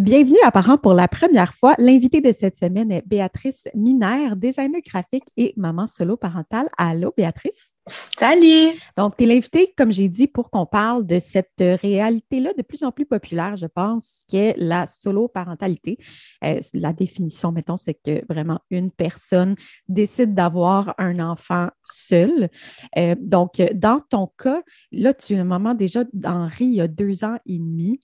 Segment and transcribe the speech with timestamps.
[0.00, 1.74] Bienvenue à Parents pour la première fois.
[1.76, 6.70] L'invitée de cette semaine est Béatrice Minaire, designer graphique et maman solo parentale.
[6.78, 7.74] Allô, Béatrice?
[8.18, 8.78] Salut!
[8.96, 12.82] Donc, tu es l'invitée, comme j'ai dit, pour qu'on parle de cette réalité-là de plus
[12.82, 15.98] en plus populaire, je pense, qui est la solo parentalité.
[16.44, 19.54] Euh, la définition, mettons, c'est que vraiment une personne
[19.86, 22.48] décide d'avoir un enfant seul.
[22.96, 24.62] Euh, donc, dans ton cas,
[24.92, 28.00] là, tu es un maman déjà d'Henri il y a deux ans et demi.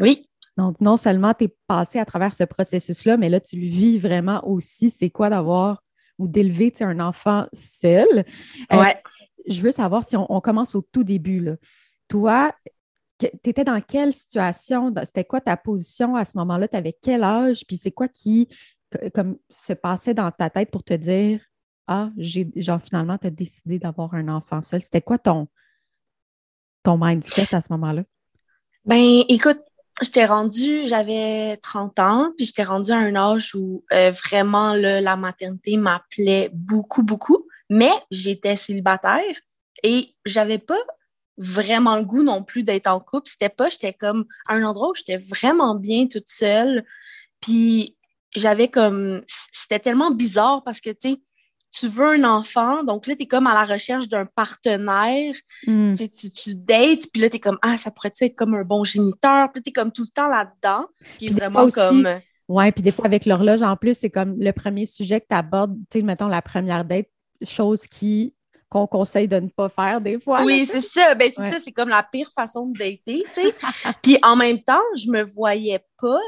[0.00, 0.20] Oui.
[0.60, 3.98] Donc, non seulement tu es passé à travers ce processus-là, mais là, tu le vis
[3.98, 4.90] vraiment aussi.
[4.90, 5.82] C'est quoi d'avoir
[6.18, 8.26] ou d'élever un enfant seul?
[8.70, 9.02] Euh, ouais.
[9.48, 11.40] je veux savoir si on, commence au tout début.
[11.40, 11.56] Là.
[12.08, 12.54] Toi,
[13.18, 14.92] tu étais dans quelle situation?
[15.02, 16.68] C'était quoi ta position à ce moment-là?
[16.68, 17.64] Tu avais quel âge?
[17.66, 18.46] Puis c'est quoi qui
[19.14, 21.40] comme, se passait dans ta tête pour te dire
[21.86, 24.82] Ah, j'ai genre finalement, tu as décidé d'avoir un enfant seul?
[24.82, 25.48] C'était quoi ton,
[26.82, 28.04] ton mindset à ce moment-là?
[28.84, 29.60] Ben, écoute,
[30.02, 35.16] j'étais rendue, j'avais 30 ans, puis j'étais rendue à un âge où euh, vraiment la
[35.16, 39.34] maternité m'appelait beaucoup, beaucoup, mais j'étais célibataire
[39.82, 40.78] et j'avais pas
[41.38, 43.30] vraiment le goût non plus d'être en couple.
[43.30, 46.84] C'était pas, j'étais comme à un endroit où j'étais vraiment bien toute seule,
[47.40, 47.96] puis
[48.34, 51.20] j'avais comme, c'était tellement bizarre parce que, tu sais,
[51.70, 55.34] tu veux un enfant, donc là, tu es comme à la recherche d'un partenaire.
[55.66, 55.92] Hmm.
[55.94, 58.84] Tu, tu, dates, puis là, tu es comme, ah, ça pourrait être comme un bon
[58.84, 59.50] géniteur?
[59.52, 60.86] Puis tu es comme tout le temps là-dedans.
[61.18, 62.08] Qui est vraiment comme.
[62.48, 65.36] Oui, puis des fois, avec l'horloge, en plus, c'est comme le premier sujet que tu
[65.36, 67.06] abordes, tu sais, mettons la première date,
[67.42, 68.34] chose qui
[68.68, 70.44] qu'on conseille de ne pas faire des fois.
[70.44, 71.14] Oui, c'est ça.
[71.16, 73.54] Ben, c'est ça, c'est comme la pire façon de dater, tu sais.
[74.02, 76.20] puis en même temps, je me voyais pas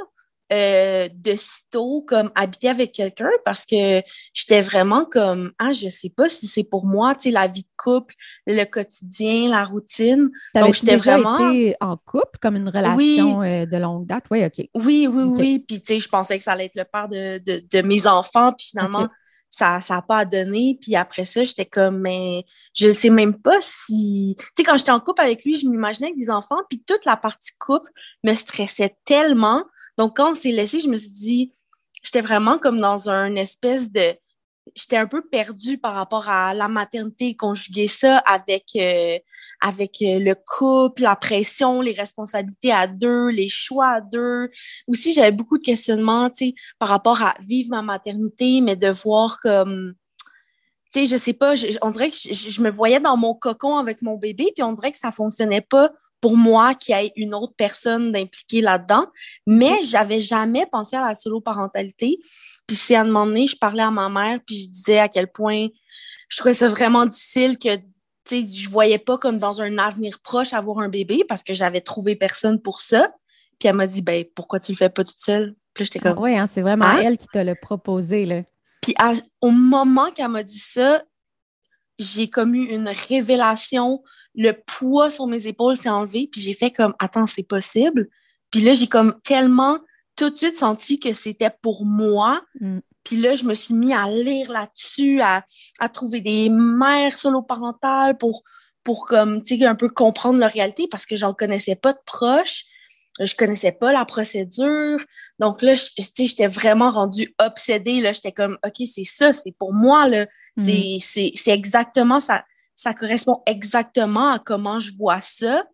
[0.53, 4.03] euh, de sitôt comme habiter avec quelqu'un parce que
[4.35, 7.63] j'étais vraiment comme ah je sais pas si c'est pour moi tu sais la vie
[7.63, 8.15] de couple
[8.47, 13.77] le quotidien la routine donc j'étais vraiment été en couple comme une relation euh, de
[13.77, 14.25] longue date?
[14.31, 14.69] Oui ok.
[14.75, 15.65] Oui oui oui.
[15.67, 18.53] Puis tu sais je pensais que ça allait être le père de, mes enfants.
[18.53, 19.09] Puis finalement
[19.51, 20.79] ça n'a pas donné.
[20.81, 24.35] Puis après ça, j'étais comme, mais je ne sais même pas si.
[24.39, 27.05] Tu sais, quand j'étais en couple avec lui, je m'imaginais avec des enfants, puis toute
[27.05, 27.91] la partie couple
[28.25, 29.65] me stressait tellement
[29.99, 31.53] donc, quand on s'est laissé, je me suis dit,
[32.03, 34.17] j'étais vraiment comme dans une espèce de.
[34.77, 39.19] J'étais un peu perdue par rapport à la maternité, conjuguer ça avec, euh,
[39.61, 44.51] avec euh, le couple, la pression, les responsabilités à deux, les choix à deux.
[44.87, 48.89] Aussi, j'avais beaucoup de questionnements, tu sais, par rapport à vivre ma maternité, mais de
[48.89, 49.95] voir comme,
[50.93, 53.79] tu sais, je sais pas, on dirait que je, je, me voyais dans mon cocon
[53.79, 55.91] avec mon bébé, puis on dirait que ça fonctionnait pas
[56.22, 59.06] pour moi qu'il y ait une autre personne d'impliquer là-dedans.
[59.47, 62.19] Mais j'avais jamais pensé à la solo-parentalité.
[62.66, 65.09] Puis c'est à un moment donné, je parlais à ma mère, puis je disais à
[65.09, 65.66] quel point
[66.28, 67.77] je trouvais ça vraiment difficile que
[68.31, 72.15] je voyais pas comme dans un avenir proche avoir un bébé parce que j'avais trouvé
[72.15, 73.12] personne pour ça.
[73.59, 75.56] Puis elle m'a dit, ben pourquoi tu le fais pas toute seule?
[75.75, 76.19] Puis j'étais comme.
[76.19, 77.03] oui, hein, c'est vraiment hein?
[77.03, 78.27] elle qui t'a le proposé.
[78.27, 78.43] Là.
[78.81, 78.94] Puis
[79.41, 81.03] au moment qu'elle m'a dit ça,
[81.99, 84.03] j'ai comme eu une révélation
[84.34, 88.09] le poids sur mes épaules s'est enlevé, puis j'ai fait comme attends, c'est possible?
[88.50, 89.78] Puis là, j'ai comme tellement
[90.16, 92.43] tout de suite senti que c'était pour moi.
[92.60, 92.78] Mm.
[93.04, 95.43] Puis là, je me suis mis à lire là-dessus, à,
[95.93, 98.44] trouver des mères solo-parentales pour,
[98.84, 101.99] pour comme, tu sais, un peu comprendre leur réalité parce que j'en connaissais pas de
[102.06, 102.64] proches.
[103.20, 104.99] Je connaissais pas la procédure.
[105.38, 108.00] Donc là, j'étais vraiment rendue obsédée.
[108.00, 110.08] Là, j'étais comme, OK, c'est ça, c'est pour moi.
[110.08, 110.26] Là.
[110.56, 110.99] Mm.
[111.00, 112.44] C'est exactement ça
[112.77, 115.65] ça correspond exactement à comment je vois ça.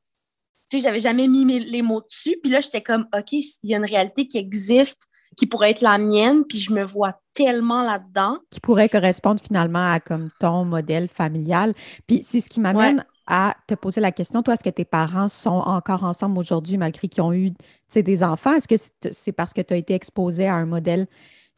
[0.71, 2.37] Tu sais, j'avais jamais mis les mots dessus.
[2.43, 5.07] Puis là, j'étais comme, OK, il y a une réalité qui existe,
[5.37, 8.39] qui pourrait être la mienne, puis je me vois tellement là-dedans.
[8.51, 11.73] Qui pourrait correspondre finalement à comme ton modèle familial.
[12.07, 15.29] Puis c'est ce qui m'amène à te poser la question, toi, est-ce que tes parents
[15.29, 17.53] sont encore ensemble aujourd'hui malgré qu'ils ont eu
[17.95, 18.55] des enfants?
[18.55, 21.07] Est-ce que c'est parce que tu as été exposé à un modèle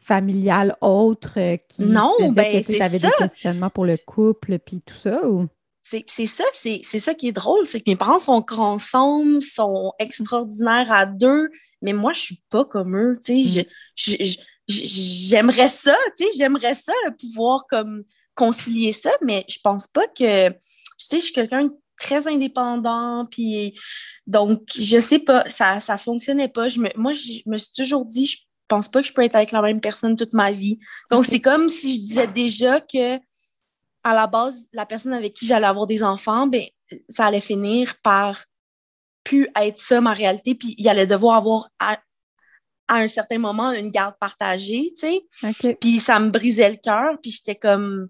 [0.00, 4.94] familiale autre euh, qui non, ben, tu avais des questionnements pour le couple puis tout
[4.94, 5.46] ça ou?
[5.82, 10.92] C'est ça, c'est ça qui est drôle, c'est que mes parents sont ensemble, sont extraordinaires
[10.92, 11.48] à deux,
[11.82, 13.66] mais moi, je suis pas comme eux, tu sais,
[13.96, 14.24] mm.
[14.68, 18.04] j'aimerais ça, tu sais, j'aimerais ça, pouvoir comme
[18.36, 20.56] concilier ça, mais je pense pas que, tu
[20.96, 23.74] sais, je suis quelqu'un de très indépendant, puis
[24.28, 26.68] donc, je sais pas, ça, ça fonctionnait pas.
[26.68, 28.38] Je me, moi, je me suis toujours dit, je
[28.70, 30.78] pense pas que je peux être avec la même personne toute ma vie.
[31.10, 33.16] Donc, c'est comme si je disais déjà que,
[34.02, 36.64] à la base, la personne avec qui j'allais avoir des enfants, ben,
[37.08, 38.44] ça allait finir par
[39.24, 41.98] plus être ça, ma réalité, puis il allait devoir avoir à,
[42.88, 45.06] un certain moment une garde partagée, tu
[45.42, 45.76] sais.
[45.80, 48.08] Puis ça me brisait le cœur, puis j'étais comme,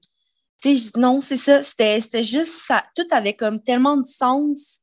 [0.63, 4.80] tu sais, non, c'est ça, c'était juste ça, tout avait comme tellement de sens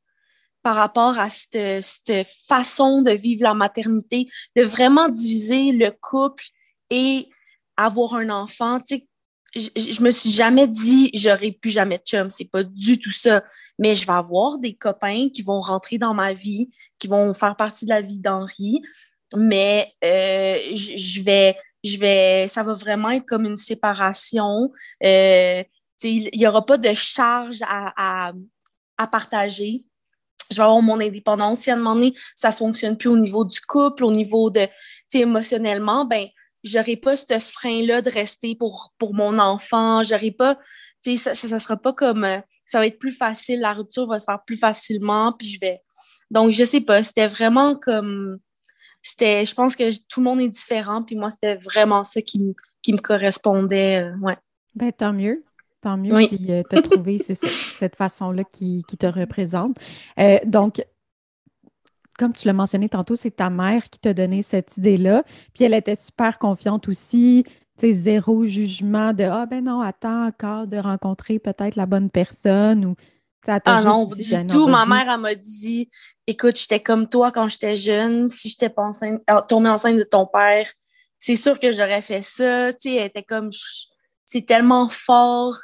[0.68, 4.28] par rapport à cette, cette façon de vivre la maternité,
[4.58, 6.44] de vraiment diviser le couple
[6.90, 7.30] et
[7.78, 9.08] avoir un enfant, tu sais,
[9.56, 13.14] je, je, me suis jamais dit j'aurai plus jamais de chum, c'est pas du tout
[13.14, 13.46] ça.
[13.80, 17.56] Mais je vais avoir des copains qui vont rentrer dans ma vie, qui vont faire
[17.56, 18.81] partie de la vie d'Henri.
[19.38, 24.70] Mais euh, je, vais, je vais, ça va vraiment être comme une séparation.
[25.02, 25.63] Euh,
[26.04, 28.34] il n'y aura pas de charge à,
[28.98, 29.86] à, partager
[30.52, 31.62] je vais avoir mon indépendance.
[31.62, 34.50] Si à un moment donné, ça ne fonctionne plus au niveau du couple, au niveau
[34.50, 34.68] de,
[35.14, 36.26] émotionnellement, ben,
[36.64, 40.04] j'aurai pas ce frein-là de rester pour, pour mon enfant.
[40.04, 40.56] J'aurai pas,
[41.04, 44.08] tu sais, ça, ça, sera pas comme, euh, ça va être plus facile, la rupture
[44.08, 45.82] va se faire plus facilement, puis je vais.
[46.30, 48.40] Donc, je sais pas, c'était vraiment comme,
[49.02, 52.40] c'était, je pense que tout le monde est différent, puis moi, c'était vraiment ça qui,
[52.40, 54.38] me, qui me correspondait, euh, ouais.
[54.76, 55.44] Ben, tant mieux.
[55.88, 59.78] Tant mieux si euh, tu as trouvé cette façon-là qui, qui, te représente.
[60.45, 60.81] donc,
[62.18, 65.24] comme tu l'as mentionné tantôt, c'est ta mère qui t'a donné cette idée-là.
[65.54, 67.45] Puis elle était super confiante aussi.
[67.80, 72.10] Tu sais, zéro jugement de Ah, ben non, attends encore de rencontrer peut-être la bonne
[72.10, 72.95] personne ou.
[73.48, 74.68] Ah non, du ben tout.
[74.68, 75.89] Ma mère, elle m'a dit
[76.25, 78.28] Écoute, j'étais comme toi quand j'étais jeune.
[78.28, 80.69] Si j'étais pas enceinte, euh, tombée enceinte de ton père,
[81.18, 82.74] c'est sûr que j'aurais fait ça.
[82.74, 83.50] Tu sais, elle était comme
[84.25, 85.56] C'est tellement fort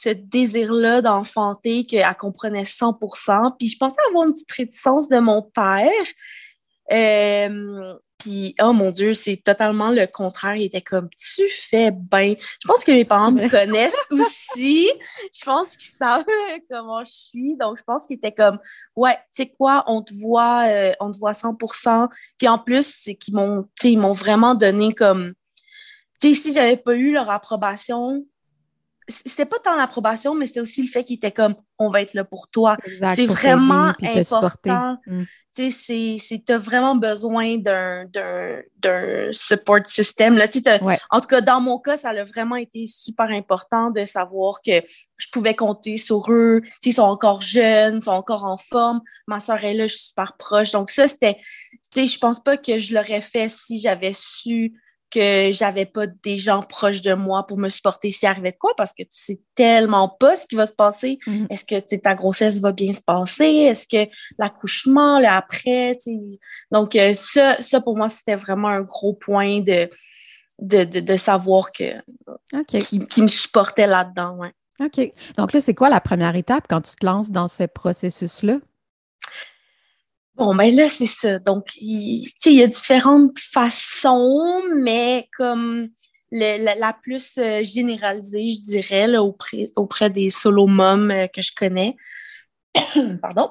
[0.00, 5.42] ce désir-là d'enfanter qu'elle comprenait 100% Puis je pensais avoir une petite réticence de mon
[5.42, 5.90] père.
[6.90, 10.54] Euh, puis, oh mon Dieu, c'est totalement le contraire.
[10.54, 12.34] Il était comme, tu fais bien.
[12.38, 14.88] Je pense que mes parents me connaissent aussi.
[15.34, 16.24] Je pense qu'ils savent
[16.70, 17.56] comment je suis.
[17.56, 18.60] Donc, je pense qu'ils étaient comme,
[18.94, 22.08] ouais, tu sais quoi, on te voit, euh, on te voit 100%
[22.38, 25.34] Puis en plus, c'est qu'ils m'ont, ils m'ont vraiment donné comme,
[26.20, 28.24] tu sais, si j'avais pas eu leur approbation,
[29.08, 32.14] c'était pas tant l'approbation, mais c'était aussi le fait qu'il était comme on va être
[32.14, 32.76] là pour toi.
[33.14, 34.98] C'est vraiment important.
[35.06, 35.22] Mm.
[35.54, 38.04] Tu sais, tu as vraiment besoin d'un
[39.32, 40.36] support system.
[40.36, 40.46] Là.
[41.10, 44.82] En tout cas, dans mon cas, ça a vraiment été super important de savoir que
[45.16, 46.60] je pouvais compter sur eux.
[46.84, 49.00] ils sont encore jeunes, ils sont encore en forme.
[49.26, 50.72] Ma soeur est là, je suis super proche.
[50.72, 51.38] Donc, ça, c'était.
[51.96, 54.74] Je pense pas que je l'aurais fait si j'avais su
[55.10, 58.72] que j'avais pas des gens proches de moi pour me supporter s'il arrivait de quoi
[58.76, 61.18] parce que tu sais tellement pas ce qui va se passer.
[61.26, 61.46] Mm-hmm.
[61.50, 63.44] Est-ce que ta grossesse va bien se passer?
[63.44, 65.96] Est-ce que l'accouchement, le après?
[66.70, 69.88] Donc, euh, ça, ça, pour moi, c'était vraiment un gros point de,
[70.58, 71.94] de, de, savoir que
[72.66, 74.36] qui, me supportait là-dedans.
[74.36, 74.52] Ouais.
[74.80, 75.12] OK.
[75.36, 78.58] Donc là, c'est quoi la première étape quand tu te lances dans ce processus-là?
[80.38, 81.40] Bon, ben là, c'est ça.
[81.40, 85.88] Donc, il, il y a différentes façons, mais comme
[86.30, 91.52] la, plus euh, généralisée, je dirais, là, auprès, auprès des solo moms euh, que je
[91.56, 91.96] connais,
[93.20, 93.50] pardon,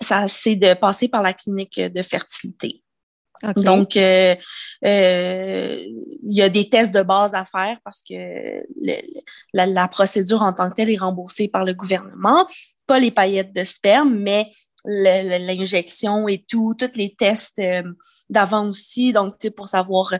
[0.00, 2.82] ça, c'est de passer par la clinique de fertilité.
[3.56, 4.34] Donc, euh,
[4.82, 8.62] il y a des tests de base à faire parce que
[9.54, 12.46] la, la, procédure en tant que telle est remboursée par le gouvernement.
[12.86, 14.50] Pas les paillettes de sperme, mais
[14.84, 17.82] l'injection et tout, tous les tests euh,
[18.28, 19.12] d'avant aussi.
[19.12, 20.18] Donc, tu sais, pour savoir euh,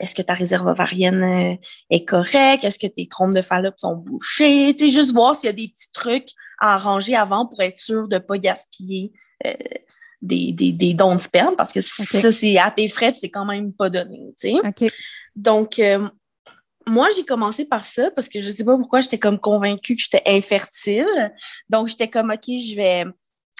[0.00, 1.56] est-ce que ta réserve ovarienne euh,
[1.90, 5.48] est correcte, est-ce que tes trompes de Fallope sont bouchées, tu sais, juste voir s'il
[5.48, 6.28] y a des petits trucs
[6.60, 9.12] à arranger avant pour être sûr de ne pas gaspiller
[10.22, 13.74] des, des, dons de sperme parce que ça, c'est à tes frais c'est quand même
[13.74, 14.90] pas donné, tu sais.
[15.36, 15.78] Donc,
[16.86, 19.96] moi, j'ai commencé par ça parce que je ne sais pas pourquoi j'étais comme convaincue
[19.96, 21.32] que j'étais infertile.
[21.68, 23.04] Donc, j'étais comme, OK, je vais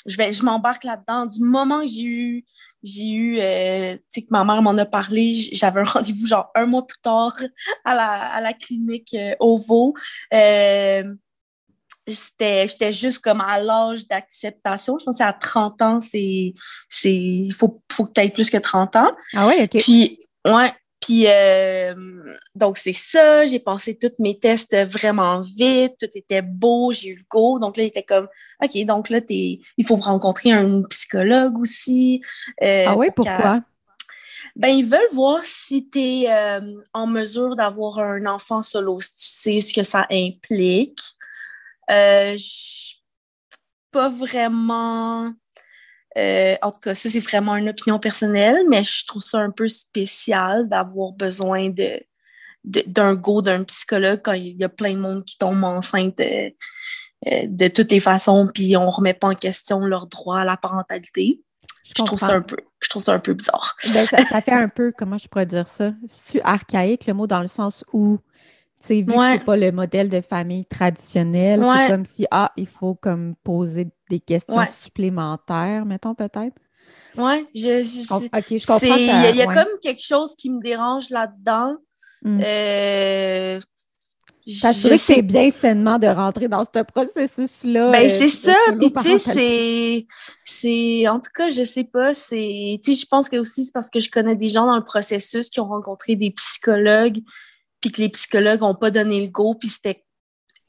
[0.06, 1.26] je vais, je m'embarque là-dedans.
[1.26, 2.44] Du moment que j'ai eu,
[2.82, 6.50] j'ai eu, euh, tu sais, que ma mère m'en a parlé, j'avais un rendez-vous genre
[6.54, 7.34] un mois plus tard
[7.84, 9.94] à la, à la clinique euh, OVO.
[10.32, 11.14] Euh,
[12.06, 14.98] c'était, j'étais juste comme à l'âge d'acceptation.
[14.98, 16.52] Je pense à 30 ans, c'est,
[16.88, 19.12] c'est, il faut, faut que tu aies plus que 30 ans.
[19.32, 19.82] Ah ouais, OK.
[19.82, 20.74] Puis, ouais,
[21.04, 21.94] puis, euh,
[22.54, 23.46] donc, c'est ça.
[23.46, 25.96] J'ai passé tous mes tests vraiment vite.
[25.98, 26.92] Tout était beau.
[26.92, 27.58] J'ai eu le go.
[27.58, 28.26] Donc, là, il était comme,
[28.62, 32.22] OK, donc là, es, il faut rencontrer un psychologue aussi.
[32.62, 33.60] Euh, ah oui, pourquoi?
[34.56, 39.12] Ben, ils veulent voir si tu es euh, en mesure d'avoir un enfant solo, si
[39.12, 41.00] tu sais ce que ça implique.
[41.90, 42.36] Euh,
[43.90, 45.34] pas vraiment.
[46.16, 49.50] Euh, en tout cas, ça, c'est vraiment une opinion personnelle, mais je trouve ça un
[49.50, 52.00] peu spécial d'avoir besoin de,
[52.64, 56.50] d'un go d'un psychologue quand il y a plein de monde qui tombe enceinte euh,
[57.24, 60.56] de toutes les façons, puis on ne remet pas en question leur droit à la
[60.56, 61.40] parentalité.
[61.84, 63.76] Je, trouve ça un peu, je trouve ça un peu bizarre.
[63.92, 65.92] Ben, ça, fait un peu, comment je pourrais dire ça?
[66.06, 68.18] C'est archaïque le mot dans le sens où,
[68.86, 72.66] sais, vu que c'est pas le modèle de famille traditionnel, c'est comme si, ah, il
[72.66, 76.56] faut comme poser des questions supplémentaires, mettons peut-être.
[77.16, 78.96] Oui, je, je, OK, je comprends.
[78.96, 81.76] Il y a, comme quelque chose qui me dérange là-dedans.
[82.22, 82.40] Mm.
[82.44, 83.60] Euh,
[84.60, 87.92] T'assurer que c'est bien sainement de rentrer dans ce processus-là.
[87.92, 88.54] Ben, euh, c'est ça.
[88.78, 90.06] Puis, tu sais,
[90.44, 91.08] c'est.
[91.08, 92.12] En tout cas, je sais pas.
[92.12, 92.78] C'est.
[92.84, 94.84] Tu sais, je pense que aussi, c'est parce que je connais des gens dans le
[94.84, 97.20] processus qui ont rencontré des psychologues,
[97.84, 100.06] puis que les psychologues n'ont pas donné le go, puis c'était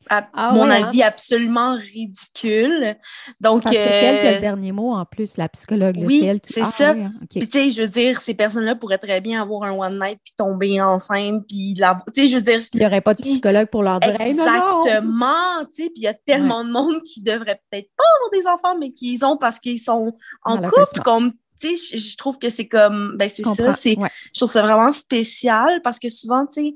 [0.10, 0.84] à ah mon hein?
[0.84, 2.98] avis, absolument ridicule.
[3.39, 5.95] Donc, Parce que euh, le dernier mot en plus, la psychologue.
[5.98, 6.89] Oui, c'est ah ça.
[6.91, 9.98] Hein, puis, tu sais, je veux dire, ces personnes-là pourraient très bien avoir un one
[9.98, 11.98] night puis tomber enceinte, puis la...
[12.13, 12.60] Tu sais, je veux dire...
[12.74, 16.07] Il n'y aurait pas de psychologue pour leur dire Exactement, tu sais, puis il y
[16.07, 19.60] a tellement de monde qui devrait peut-être pas avoir des enfants, mais qui ont parce
[19.60, 23.72] qu'ils sont en couple, comme tu sais, je, trouve que c'est comme, ben c'est ça,
[23.72, 26.75] c'est, je trouve ça vraiment spécial parce que souvent, tu sais,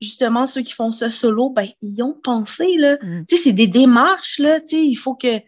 [0.00, 2.96] justement, ceux qui font ça solo, ben, ils ont pensé, là.
[3.02, 3.24] Mm.
[3.28, 5.44] Tu sais, c'est des démarches, là, tu sais, il faut que, tu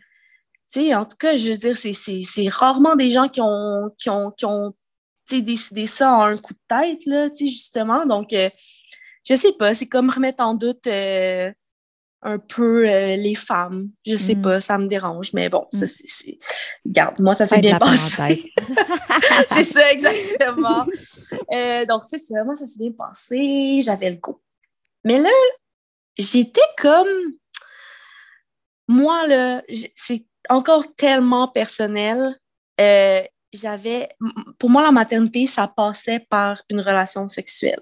[0.68, 4.30] sais, en tout cas, je veux dire, c'est rarement des gens qui ont, qui ont,
[4.30, 4.74] qui ont
[5.30, 8.04] décidé ça en un coup de tête, là, tu sais, justement.
[8.06, 8.50] Donc, euh,
[9.26, 11.52] je sais pas, c'est comme remettre en doute euh,
[12.22, 13.90] un peu euh, les femmes.
[14.06, 14.42] Je sais mm.
[14.42, 15.88] pas, ça me dérange, mais bon, ça, mm.
[15.88, 16.38] c'est...
[16.84, 18.52] Regarde, moi, ça s'est bien passé.
[19.50, 20.86] c'est ça, exactement.
[21.52, 24.40] Euh, donc, c'est ça, moi, ça s'est bien passé, j'avais le goût.
[25.04, 25.30] Mais là,
[26.16, 27.08] j'étais comme...
[28.88, 29.62] Moi, là,
[29.94, 32.38] c'est encore tellement personnel.
[32.80, 34.10] Euh, j'avais...
[34.58, 37.80] Pour moi, la maternité, ça passait par une relation sexuelle.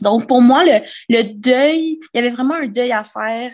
[0.00, 3.52] Donc, pour moi, le, le, deuil, il y avait vraiment un deuil à faire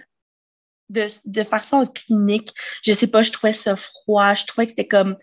[0.88, 2.52] de, de faire ça en clinique.
[2.82, 4.34] Je sais pas, je trouvais ça froid.
[4.34, 5.16] Je trouvais que c'était comme,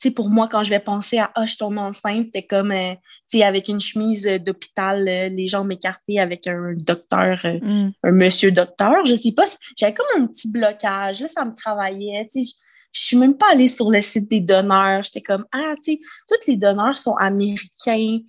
[0.00, 2.72] tu sais, pour moi, quand je vais penser à Ah, je tombe enceinte, c'est comme,
[2.72, 2.94] euh,
[3.28, 7.92] tu sais, avec une chemise d'hôpital, euh, les jambes écartées avec un docteur, euh, mm.
[8.04, 9.04] un monsieur docteur.
[9.04, 9.44] Je sais pas,
[9.76, 11.20] j'avais comme un petit blocage.
[11.20, 12.26] Là, ça me travaillait.
[12.32, 12.56] Tu sais,
[12.92, 15.02] je suis même pas allée sur le site des donneurs.
[15.04, 18.20] J'étais comme, ah, tu sais, tous les donneurs sont américains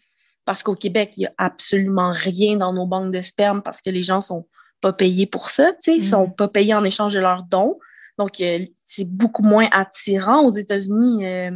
[0.46, 3.90] parce qu'au Québec, il n'y a absolument rien dans nos banques de sperme parce que
[3.90, 4.48] les gens sont
[4.82, 6.36] pas payés pour ça, tu sais, ils sont mm.
[6.36, 7.78] pas payés en échange de leurs dons.
[8.18, 10.44] Donc, euh, c'est beaucoup moins attirant.
[10.44, 11.52] Aux États-Unis, euh,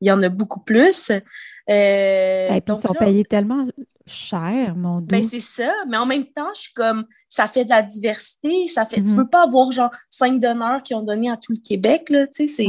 [0.00, 1.10] il y en a beaucoup plus.
[1.10, 3.66] Euh, Et puis, ils sont payés tellement
[4.06, 5.08] cher, mon Dieu.
[5.08, 5.72] Ben, c'est ça.
[5.88, 8.66] Mais en même temps, je suis comme, ça fait de la diversité.
[8.66, 9.16] Ça fait, Tu mm-hmm.
[9.16, 12.46] veux pas avoir, genre, cinq donneurs qui ont donné à tout le Québec, là, tu
[12.46, 12.66] sais,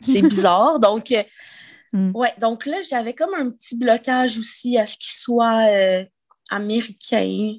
[0.00, 0.78] c'est bizarre.
[0.78, 1.12] Donc,
[1.92, 2.10] Mm.
[2.14, 6.04] Ouais, donc là, j'avais comme un petit blocage aussi à ce qu'il soit euh,
[6.50, 7.54] américain,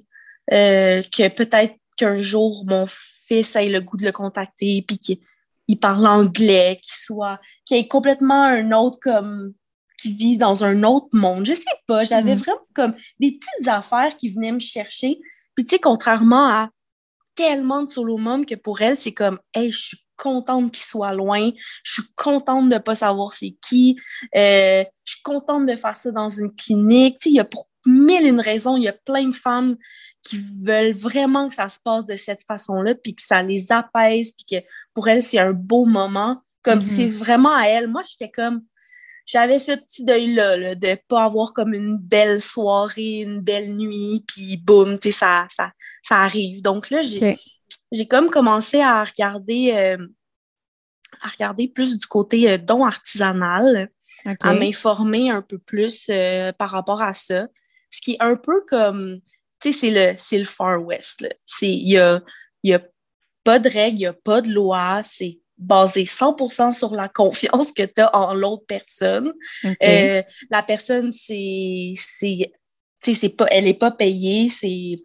[0.52, 5.80] euh, que peut-être qu'un jour mon fils ait le goût de le contacter, puis qu'il
[5.80, 9.54] parle anglais, qu'il soit, qu'il ait complètement un autre comme
[10.02, 11.46] qui vit dans un autre monde.
[11.46, 12.40] Je sais pas, j'avais mm.
[12.40, 15.20] vraiment comme des petites affaires qui venaient me chercher.
[15.56, 16.70] Puis tu sais, contrairement à
[17.36, 21.52] tellement de solo que pour elle, c'est comme, hey, je suis contente qu'il soit loin.
[21.84, 23.98] Je suis contente de ne pas savoir c'est qui.
[24.36, 27.18] Euh, je suis contente de faire ça dans une clinique.
[27.26, 29.78] il y a pour mille une raisons, il y a plein de femmes
[30.22, 34.34] qui veulent vraiment que ça se passe de cette façon-là, puis que ça les apaise,
[34.34, 36.42] puis que pour elles, c'est un beau moment.
[36.62, 36.96] Comme si mm-hmm.
[36.96, 37.88] c'est vraiment à elles.
[37.88, 38.62] Moi, j'étais comme
[39.26, 44.26] j'avais ce petit deuil-là de ne pas avoir comme une belle soirée, une belle nuit,
[44.28, 45.72] puis boum, tu sais, ça, ça,
[46.04, 46.62] ça arrive.
[46.62, 47.38] Donc là, j'ai
[47.92, 50.08] j'ai comme commencé à regarder, euh,
[51.22, 53.90] à regarder plus du côté euh, don artisanal,
[54.42, 57.48] à m'informer un peu plus euh, par rapport à ça.
[57.90, 59.20] Ce qui est un peu comme,
[59.62, 61.26] tu sais, c'est le, c'est le Far West.
[61.62, 62.22] Il n'y a,
[62.64, 62.82] y a
[63.44, 67.72] pas de règles, il n'y a pas de loi, c'est basé 100% sur la confiance
[67.72, 69.34] que tu as en l'autre personne.
[69.82, 72.52] la personne, c'est, c'est,
[73.02, 74.98] c'est pas, elle n'est pas payée, c'est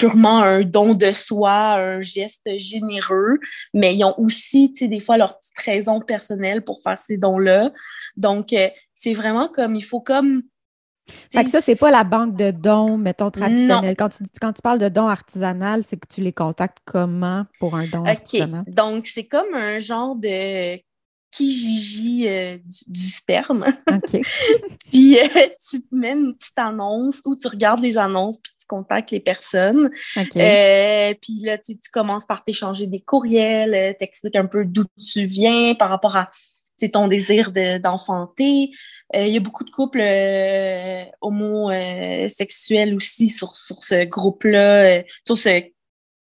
[0.00, 3.38] purement un don de soi, un geste généreux,
[3.74, 7.18] mais ils ont aussi, tu sais, des fois leur petite raison personnelle pour faire ces
[7.18, 7.70] dons-là.
[8.16, 10.42] Donc, euh, c'est vraiment comme, il faut comme...
[11.30, 13.96] Fait que ça, c'est pas la banque de dons, mettons, traditionnelle.
[13.96, 17.74] Quand tu, quand tu parles de dons artisanal, c'est que tu les contactes comment pour
[17.74, 18.64] un don artisanal?
[18.68, 20.76] Donc, c'est comme un genre de
[21.30, 23.66] Kijiji euh, du, sperme.
[24.90, 25.16] puis
[25.70, 29.90] tu mets une petite annonce ou tu regardes les annonces puis tu contactes les personnes.
[30.14, 35.90] puis là, tu, commences par t'échanger des courriels, t'expliques un peu d'où tu viens par
[35.90, 36.30] rapport à
[36.88, 38.70] ton désir d'enfanter.
[39.14, 45.02] Euh, il y a beaucoup de couples euh, homosexuels aussi sur, sur ce groupe-là, euh,
[45.26, 45.62] sur ce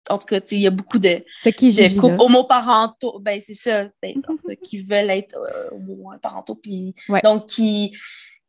[0.10, 4.16] en tout cas, il y a beaucoup de, de couples homoparentaux, ben c'est ça, ben,
[4.64, 5.38] qui veulent être
[5.72, 7.94] homoparentaux, puis donc qui,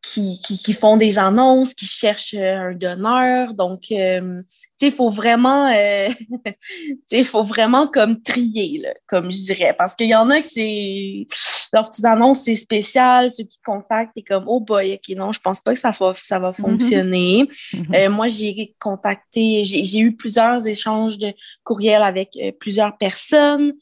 [0.03, 3.55] qui, qui, font des annonces, qui cherchent un donneur.
[3.55, 4.45] Donc, tu sais,
[4.81, 5.71] il faut vraiment,
[7.11, 10.47] il faut vraiment comme trier, là, comme je dirais, parce qu'il y en a que
[10.47, 11.27] c'est
[11.73, 13.31] leurs petites annonces, c'est spécial.
[13.31, 16.13] Ceux qui contactent, et comme, oh boy, OK, non, je pense pas que ça va,
[16.15, 16.55] ça va mhm.
[16.55, 17.49] fonctionner.
[17.73, 17.95] Mhm.
[17.95, 23.73] Euh, moi, j'ai contacté, j'ai eu plusieurs échanges de courriels avec euh, plusieurs personnes.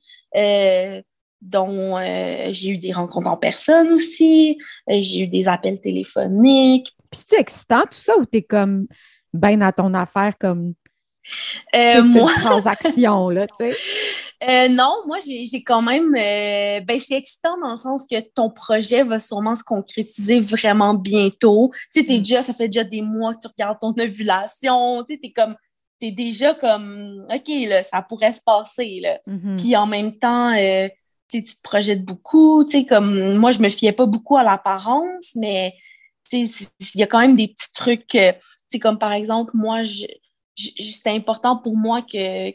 [1.42, 1.98] Euh, dont
[2.52, 6.94] j'ai eu des rencontres en personne aussi, j'ai eu des appels téléphoniques.
[7.10, 8.86] Puis c'est excitant tout ça ou t'es comme
[9.32, 10.74] ben à ton affaire comme
[11.76, 12.32] euh, moi...
[12.40, 13.76] transaction là, tu sais?
[14.48, 16.14] Euh, non, moi, j'ai quand même.
[16.14, 20.94] Euh, ben, c'est excitant dans le sens que ton projet va sûrement se concrétiser vraiment
[20.94, 21.72] bientôt.
[21.92, 22.22] Tu sais, mm.
[22.22, 25.02] déjà, ça fait déjà des mois que tu regardes ton ovulation.
[25.02, 25.56] Tu sais, t'es comme.
[26.00, 27.26] T'es déjà comme.
[27.28, 29.18] OK, là, ça pourrait se passer, là.
[29.26, 29.56] Mm-hmm.
[29.56, 30.88] Puis en même temps, euh,
[31.28, 32.64] tu te projettes beaucoup.
[32.88, 33.36] Comme.
[33.36, 35.74] Moi, je me fiais pas beaucoup à l'apparence, mais.
[36.30, 36.46] Il
[36.94, 38.18] y a quand même des petits trucs.
[38.82, 39.80] comme par exemple, moi,
[40.54, 42.52] c'était important pour moi que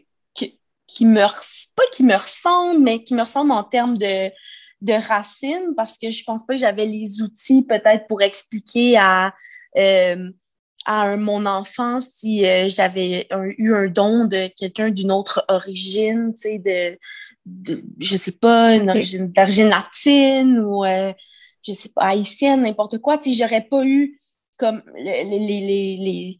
[0.87, 1.21] qui me,
[1.75, 4.29] pas qui me ressemble, mais qui me ressemble en termes de,
[4.81, 9.33] de racines, parce que je pense pas que j'avais les outils peut-être pour expliquer à,
[9.77, 10.29] euh,
[10.85, 13.27] à mon enfant si euh, j'avais
[13.57, 16.99] eu un don de quelqu'un d'une autre origine, tu sais, de,
[17.45, 21.13] de, je sais pas, une origine d'origine latine ou euh,
[21.65, 24.19] je sais pas, haïtienne, n'importe quoi, tu sais, j'aurais pas eu
[24.57, 26.39] comme les, les, les, les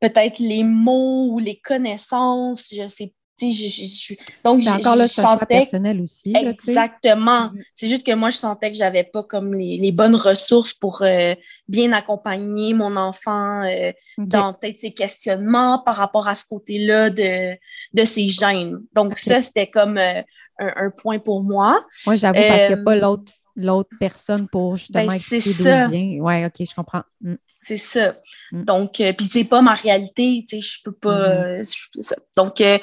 [0.00, 6.00] peut-être les mots ou les connaissances, je sais je, donc, je, encore le sentais personnel
[6.00, 6.32] aussi.
[6.36, 7.46] exactement.
[7.46, 7.64] Mm-hmm.
[7.74, 11.34] C'est juste que moi, je sentais que j'avais pas comme les, bonnes ressources pour euh,
[11.68, 17.56] bien accompagner mon enfant euh, dans peut-être ses questionnements par rapport à ce côté-là de,
[17.92, 18.78] de ses gènes.
[18.92, 20.22] Donc, ça, c'était comme euh,
[20.58, 21.84] un, point pour moi.
[22.06, 25.64] Moi, j'avoue, parce qu'il n'y a pas l'autre l'autre personne pour justement ben, expliquer d'où
[25.64, 26.18] vient.
[26.20, 27.02] Oui, OK, je comprends.
[27.20, 27.34] Mm.
[27.60, 28.14] C'est ça.
[28.52, 28.64] Mm.
[28.64, 31.60] Donc, euh, puis c'est pas ma réalité, tu sais, je peux pas.
[31.60, 32.12] Mm-hmm.
[32.12, 32.78] Euh, donc, euh,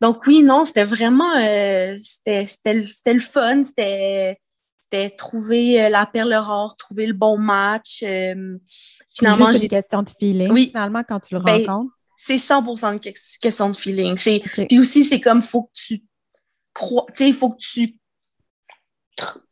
[0.00, 1.34] donc, oui, non, c'était vraiment.
[2.00, 4.38] c'était le fun, c'était
[4.78, 8.04] c'était trouver la perle rare, trouver le bon match.
[9.16, 10.52] finalement, j'ai une question de feeling.
[10.52, 10.68] Oui.
[10.68, 11.92] Finalement, quand tu le ben, rencontres.
[12.18, 14.16] C'est 100% une question de feeling.
[14.68, 16.02] Puis aussi, c'est comme, faut que tu
[16.76, 17.96] crois, tu sais, il faut que tu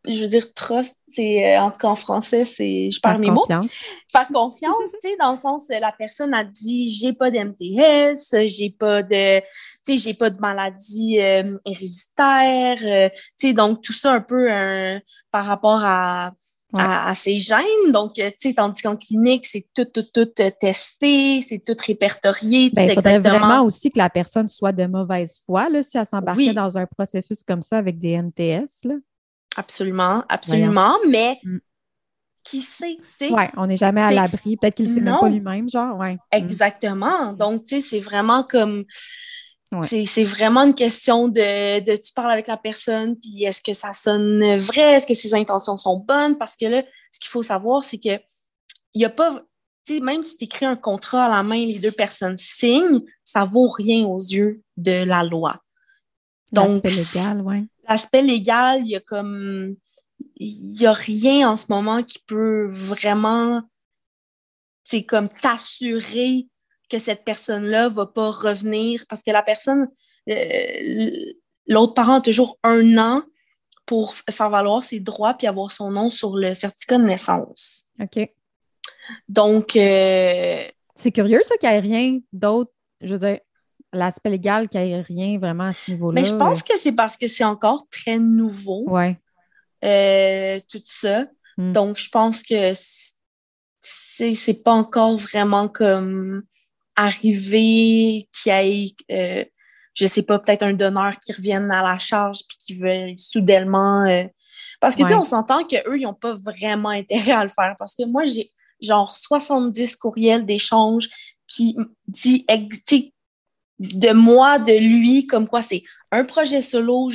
[0.07, 3.31] je veux dire, trust, c'est, euh, en tout cas en français, c'est, je parle mes
[3.31, 3.47] mots.
[4.13, 8.71] Faire confiance, tu sais, dans le sens, la personne a dit, j'ai pas d'MTS, j'ai
[8.71, 9.47] pas de, tu
[9.85, 13.09] sais, j'ai pas de maladie euh, héréditaire, euh,
[13.39, 14.49] tu sais, donc tout ça un peu
[15.31, 16.33] par rapport à,
[16.79, 17.93] à, ces gènes.
[17.93, 20.29] Donc, tu sais, tandis qu'en clinique, c'est tout, tout, tout
[20.61, 22.71] testé, c'est tout répertorié.
[22.71, 26.07] Ben, il faudrait vraiment aussi que la personne soit de mauvaise foi, là, si elle
[26.07, 28.95] s'embarquait dans un processus comme ça avec des MTS, là.
[29.57, 30.97] Absolument, absolument.
[31.09, 31.59] Mais mm.
[32.43, 32.97] qui sait?
[33.21, 34.57] Oui, on n'est jamais à l'abri.
[34.57, 35.97] Peut-être qu'il ne sait même pas lui-même, genre.
[35.99, 36.15] Ouais.
[36.15, 36.19] Mm.
[36.33, 37.33] Exactement.
[37.33, 38.85] Donc, tu sais, c'est vraiment comme.
[39.83, 43.93] C'est vraiment une question de, de, tu parles avec la personne, puis est-ce que ça
[43.93, 46.39] sonne vrai, est-ce que ses intentions sont bonnes?
[46.39, 48.21] Parce que là, ce qu'il faut savoir, c'est que
[48.95, 49.43] il n'y a pas,
[49.85, 53.01] tu sais, même si tu écris un contrat à la main, les deux personnes signent,
[53.25, 55.61] ça vaut rien aux yeux de la loi.
[56.53, 59.77] Donc, légal, ouais l'aspect légal, il y a comme
[60.37, 63.63] il y a rien en ce moment qui peut vraiment
[64.85, 66.49] c'est comme t'assurer
[66.95, 69.89] que cette personne-là va pas revenir parce que la personne
[70.31, 71.33] euh,
[71.67, 73.23] l'autre parent a toujours un an
[73.85, 77.85] pour faire valoir ses droits puis avoir son nom sur le certificat de naissance.
[78.01, 78.31] OK.
[79.29, 83.41] Donc euh, c'est curieux ça qu'il n'y ait rien d'autre, je veux dire
[83.93, 86.21] l'aspect légal, qu'il n'y ait rien vraiment à ce niveau-là.
[86.21, 88.85] Mais je pense que c'est parce que c'est encore très nouveau.
[88.89, 89.19] Ouais.
[89.85, 91.27] Euh, tout ça.
[91.57, 91.73] Hmm.
[91.73, 92.73] Donc, je pense que
[93.81, 96.43] c'est pas encore vraiment comme
[96.97, 99.45] arrivé qu'il y ait, euh,
[99.95, 104.05] je sais pas, peut-être un donneur qui revienne à la charge puis qui veut soudainement.
[104.05, 104.25] Euh,
[104.81, 107.75] parce que, tu sais, on s'entend qu'eux, ils n'ont pas vraiment intérêt à le faire.
[107.79, 111.09] Parce que moi, j'ai genre 70 courriels d'échange
[111.47, 111.77] qui
[112.07, 112.45] dit,
[113.79, 117.11] de moi, de lui, comme quoi c'est un projet solo.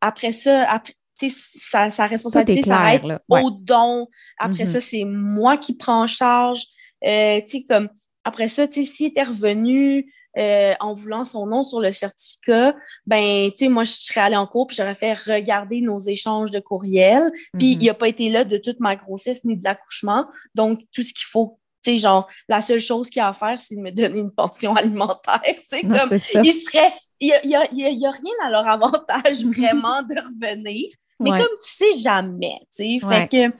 [0.00, 0.94] après ça, après,
[1.28, 4.08] sa, sa responsabilité s'arrête au don.
[4.38, 4.72] Après mm-hmm.
[4.72, 6.64] ça, c'est moi qui prends en charge.
[7.04, 7.88] Euh, comme,
[8.24, 12.74] après ça, s'il était revenu euh, en voulant son nom sur le certificat,
[13.06, 16.50] ben, tu sais, moi, je serais allée en cours puis j'aurais fait regarder nos échanges
[16.50, 17.32] de courriels.
[17.58, 17.78] Puis mm-hmm.
[17.80, 20.26] il n'a pas été là de toute ma grossesse ni de l'accouchement.
[20.54, 23.58] Donc, tout ce qu'il faut tu sais, genre, la seule chose qu'il a à faire,
[23.58, 25.40] c'est de me donner une pension alimentaire.
[25.44, 30.02] Tu sais, comme, il serait, il n'y a, y a, rien à leur avantage vraiment
[30.02, 30.88] de revenir.
[31.18, 33.06] Mais comme tu sais jamais, tu sais.
[33.06, 33.54] Fait que,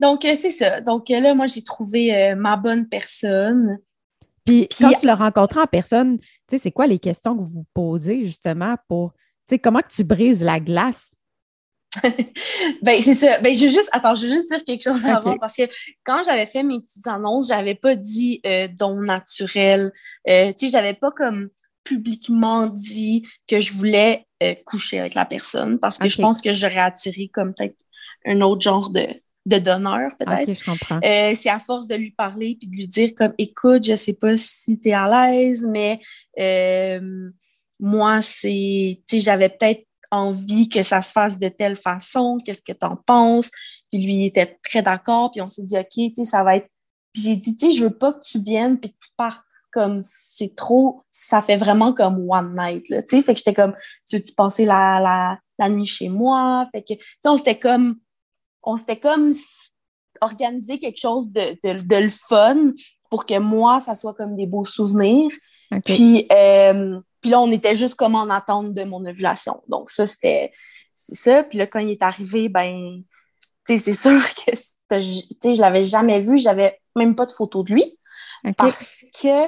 [0.00, 0.80] donc, euh, c'est ça.
[0.80, 3.78] Donc, euh, là, moi, j'ai trouvé euh, ma bonne personne.
[4.44, 7.48] Puis, quand tu l'as rencontré en personne, tu sais, c'est quoi les questions que vous
[7.48, 9.12] vous posez justement pour,
[9.48, 11.16] tu sais, comment que tu brises la glace?
[12.82, 13.40] ben, c'est ça.
[13.40, 15.62] Ben, je veux juste, attends, je veux juste dire quelque chose avant parce que
[16.04, 18.42] quand j'avais fait mes petites annonces, j'avais pas dit
[18.78, 19.90] don naturel.
[20.26, 21.48] tu sais, j'avais pas comme
[21.82, 24.26] publiquement dit que je voulais
[24.66, 27.82] coucher avec la personne parce que je pense que j'aurais attiré comme peut-être
[28.26, 29.06] un autre genre de,
[29.46, 30.50] de donneur, peut-être.
[31.04, 34.14] Euh, c'est à force de lui parler puis de lui dire comme écoute, je sais
[34.14, 36.00] pas si tu es à l'aise, mais
[36.38, 37.30] euh,
[37.78, 42.62] moi, c'est, tu sais, j'avais peut-être envie que ça se fasse de telle façon, qu'est-ce
[42.62, 43.50] que tu en penses?
[43.90, 46.56] Puis lui, il était très d'accord, puis on s'est dit, OK, tu sais, ça va
[46.56, 46.68] être.
[47.12, 49.44] Puis j'ai dit, tu sais, je veux pas que tu viennes puis que tu partes
[49.70, 53.22] comme c'est trop, ça fait vraiment comme one night, là, tu sais.
[53.22, 53.74] Fait que j'étais comme,
[54.08, 56.64] tu veux-tu passer la, la, la nuit chez moi?
[56.72, 57.96] Fait que, tu sais, on s'était comme
[58.66, 59.32] on s'était comme
[60.20, 62.72] organisé quelque chose de, de, le fun
[63.10, 65.30] pour que moi, ça soit comme des beaux souvenirs.
[65.84, 69.62] Puis, euh, puis là, on était juste comme en attente de mon ovulation.
[69.68, 70.52] Donc, ça, c'était
[70.92, 71.44] ça.
[71.44, 73.02] Puis là, quand il est arrivé, ben,
[73.66, 76.38] tu sais, c'est sûr que, tu sais, je l'avais jamais vu.
[76.38, 77.98] J'avais même pas de photo de lui.
[78.56, 79.46] Parce que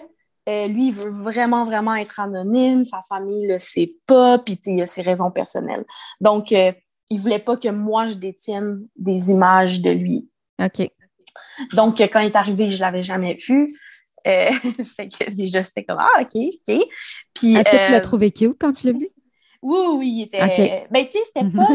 [0.48, 2.84] euh, lui, il veut vraiment, vraiment être anonyme.
[2.84, 4.38] Sa famille le sait pas.
[4.38, 5.84] Puis, il a ses raisons personnelles.
[6.20, 6.72] Donc, euh,
[7.10, 10.28] il voulait pas que moi, je détienne des images de lui.
[10.62, 10.90] OK.
[11.72, 13.70] Donc, quand il est arrivé, je l'avais jamais vu.
[14.26, 14.50] Euh,
[14.96, 16.76] fait que déjà, c'était comme Ah, OK, OK.
[17.34, 17.56] Puis.
[17.56, 19.08] Est-ce que tu l'as euh, trouvé cute quand tu l'as vu?
[19.62, 20.86] Oui, oui, il était.
[20.90, 21.68] Ben, tu sais, c'était pas.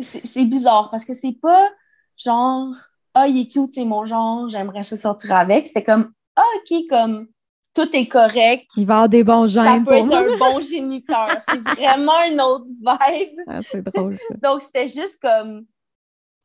[0.00, 1.70] c'est bizarre parce que c'est pas
[2.16, 2.74] genre
[3.14, 5.66] Ah, il est cute, c'est mon genre, j'aimerais se sortir avec.
[5.66, 7.28] C'était comme Ah, OK, comme
[7.74, 8.66] tout est correct.
[8.76, 9.64] Il va avoir des bons gens.
[9.64, 11.28] Ça peut être un bon géniteur.
[11.48, 13.38] C'est vraiment une autre vibe.
[13.46, 14.34] Ah, c'est drôle, ça.
[14.42, 15.64] Donc, c'était juste comme.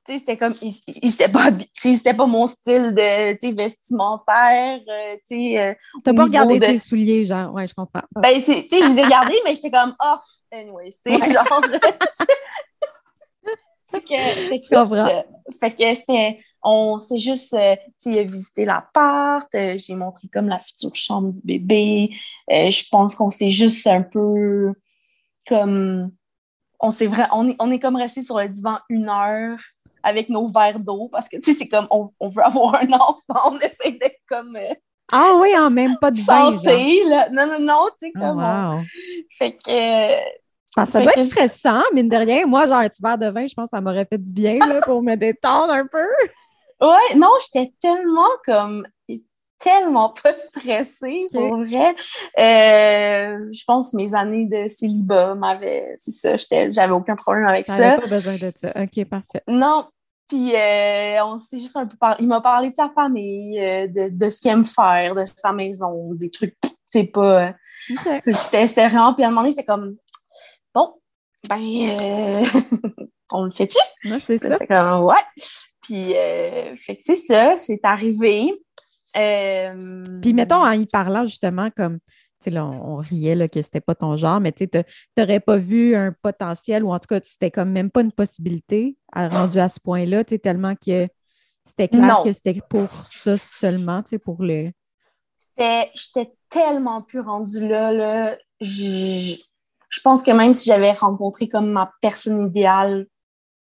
[0.05, 0.53] Tu sais, c'était comme.
[0.61, 4.79] Il, c'était pas, pas mon style de vestimentaire.
[4.87, 5.59] Euh, tu sais.
[5.59, 7.53] Euh, T'as pas regardé ses souliers, genre?
[7.53, 8.03] Ouais, je comprends.
[8.15, 10.15] Ben, tu sais, je les ai regardés, mais j'étais comme, oh,
[10.51, 11.61] anyway, tu sais, genre.
[13.89, 14.13] Fait que,
[15.59, 20.47] fait que c'était, on s'est juste, euh, tu sais, visité l'appart, euh, j'ai montré comme
[20.47, 22.09] la future chambre du bébé.
[22.51, 24.73] Euh, je pense qu'on s'est juste un peu
[25.47, 26.11] comme,
[26.79, 29.59] on s'est vrai, on est, on est comme resté sur le divan une heure
[30.03, 32.91] avec nos verres d'eau parce que, tu sais, c'est comme, on, on, veut avoir un
[32.91, 34.57] enfant, on essaie d'être comme.
[35.13, 37.29] ah oui, en même pas de santé, là.
[37.29, 38.85] Non, non, non, tu sais, oh, comme.
[39.29, 40.46] Fait que
[40.85, 42.45] ça doit être stressant, mine de rien.
[42.45, 44.59] Moi, genre, un petit verre de vin, je pense que ça m'aurait fait du bien
[44.59, 46.07] là, pour me détendre un peu.
[46.79, 48.85] Ouais, non, j'étais tellement comme
[49.59, 51.95] tellement pas stressée, pour vrai.
[52.39, 55.93] Euh, je pense que mes années de célibat m'avaient...
[55.95, 56.35] C'est ça,
[56.71, 57.97] j'avais aucun problème avec ça.
[57.97, 58.71] pas besoin de ça.
[58.75, 59.41] OK, parfait.
[59.47, 59.85] Non,
[60.27, 62.17] puis euh, on s'est juste un peu parlé.
[62.19, 65.53] Il m'a parlé de sa famille, euh, de, de, ce qu'il aime faire, de sa
[65.53, 66.55] maison, des trucs,
[66.89, 67.53] c'est pas...
[68.27, 69.13] C'était vraiment...
[69.13, 69.95] Puis à un moment donné, c'était comme
[70.73, 70.93] bon,
[71.47, 72.43] ben, euh,
[73.31, 73.77] on le fait-tu?
[74.19, 74.57] c'est ça.
[74.57, 75.15] C'est comme, ouais.
[75.81, 78.53] Puis, euh, fait que c'est ça, c'est arrivé.
[79.15, 83.61] Euh, Puis, mettons, en y parlant justement, comme, tu sais, là, on, riait là, que
[83.61, 84.67] c'était pas ton genre, mais tu
[85.17, 88.97] n'aurais pas vu un potentiel ou en tout cas, c'était comme même pas une possibilité
[89.11, 91.07] à, rendu à ce point-là, tu sais, tellement que
[91.63, 94.71] c'était clair que c'était pour ça seulement, tu sais, pour le.
[95.57, 98.37] J'étais tellement plus rendue là, là
[99.89, 103.07] je pense que même si j'avais rencontré comme ma personne idéale,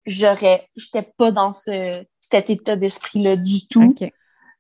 [0.05, 3.95] j'aurais, j'étais pas dans ce, cet état d'esprit-là du tout.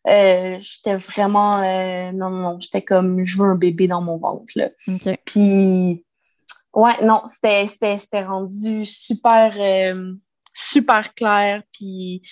[0.07, 4.51] Euh, j'étais vraiment, euh, non, non, j'étais comme, je veux un bébé dans mon ventre,
[4.55, 4.69] là.
[5.25, 6.03] Puis,
[6.73, 10.13] ouais, non, c'était, c'était, rendu super, euh,
[10.53, 12.23] super clair, puis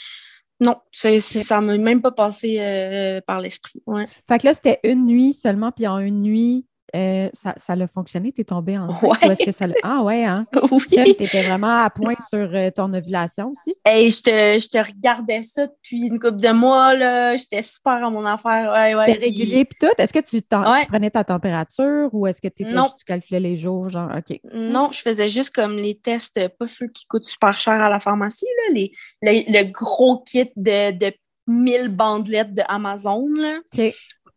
[0.59, 4.07] non, ça m'a même pas passé par l'esprit, ouais.
[4.27, 7.87] Fait que là, c'était une nuit seulement, puis en une nuit, euh, ça, ça a
[7.87, 8.31] fonctionné?
[8.31, 9.01] Tu es tombée enceinte?
[9.03, 9.27] Ouais.
[9.27, 10.45] Ou est-ce que ça l'a- Ah ouais, hein?
[10.71, 10.81] Oui.
[10.91, 13.75] Tu étais vraiment à point sur euh, ton ovulation aussi?
[13.85, 17.35] Hey, je te, je te regardais ça depuis une couple de mois, là.
[17.37, 18.71] J'étais super à mon affaire.
[18.73, 19.17] Ouais, ouais.
[19.17, 19.91] Puis- régulier puis tout?
[19.97, 20.81] Est-ce que tu, t'en- Ouais.
[20.81, 23.89] tu prenais ta température ou est-ce que juste- tu calculais les jours?
[23.89, 24.39] Genre, OK.
[24.53, 27.89] Non, je faisais juste comme les tests, euh, pas ceux qui coûtent super cher à
[27.89, 31.13] la pharmacie, là, les, le, le gros kit de, de
[31.47, 33.25] 1000 bandelettes de Amazon.
[33.35, 33.57] Là.
[33.73, 33.93] OK.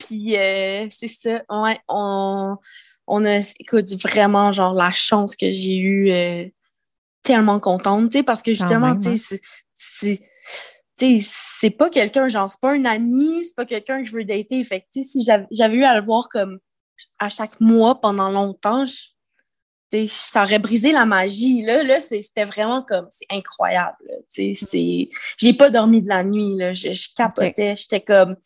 [0.07, 2.57] Puis euh, c'est ça, ouais, on,
[3.07, 6.45] on a, écoute, vraiment, genre, la chance que j'ai eue, euh,
[7.23, 9.17] tellement contente, tu sais, parce que justement, tu hein.
[9.17, 9.41] sais, c'est-
[9.73, 10.19] c'est.
[10.99, 14.15] tu sais, c'est pas quelqu'un, genre, c'est pas un ami, c'est pas quelqu'un que je
[14.17, 14.63] veux dater.
[14.65, 16.59] Fait que, si j'avais eu à le voir comme
[17.19, 19.09] à chaque mois pendant longtemps, je-
[19.91, 21.63] tu sais, ça aurait brisé la magie.
[21.63, 23.97] Là, là c'était vraiment comme, c'est incroyable.
[24.35, 26.57] J'ai pas dormi de la nuit.
[26.57, 26.73] Là.
[26.73, 27.77] Je, je capotais.
[27.77, 28.37] J'étais comme,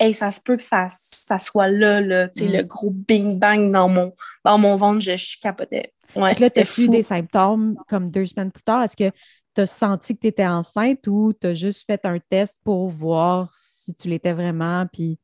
[0.00, 2.44] hey, ça se peut que ça, ça soit là, là Mm.
[2.52, 4.12] le gros bing-bang dans mon,
[4.44, 5.00] dans mon ventre.
[5.00, 5.92] Je, je capotais.
[6.16, 6.88] Ouais, là, tu as eu fou.
[6.88, 8.82] des symptômes comme deux semaines plus tard.
[8.82, 9.10] Est-ce que
[9.54, 12.88] tu as senti que tu étais enceinte ou tu as juste fait un test pour
[12.88, 14.86] voir si tu l'étais vraiment?
[14.92, 15.18] Puis...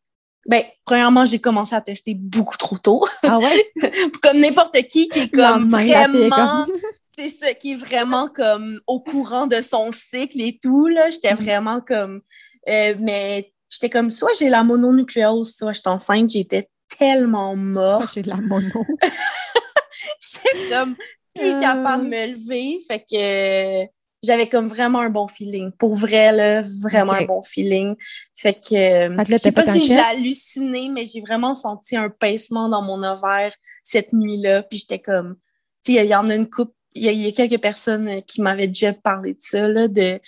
[0.47, 3.03] Ben, premièrement, j'ai commencé à tester beaucoup trop tôt.
[3.23, 3.73] Ah ouais?
[4.23, 6.67] comme n'importe qui qui est comme vraiment.
[7.17, 11.33] c'est ça qui est vraiment comme au courant de son cycle et tout là j'étais
[11.33, 11.41] Mhm.
[11.41, 12.21] vraiment comme
[12.69, 18.11] euh, mais j'étais comme soit j'ai la mononucléose soit je suis enceinte j'étais tellement morte.
[18.15, 18.85] J'ai de la mono.
[20.21, 20.95] j'étais comme
[21.35, 21.59] plus Euh.
[21.59, 22.79] capable de me lever.
[22.87, 23.87] Fait que euh,
[24.23, 25.73] j'avais comme vraiment un bon feeling.
[25.73, 27.97] Pour vrai là vraiment un bon feeling.
[28.37, 32.69] Fait que je sais pas si je l'ai halluciné mais j'ai vraiment senti un pincement
[32.69, 34.63] dans mon ovaire cette nuit-là.
[34.63, 35.37] Puis j'étais comme
[35.85, 38.41] tu sais, il y en a une couple, il y, y a quelques personnes qui
[38.41, 40.19] m'avaient déjà parlé de ça, là, de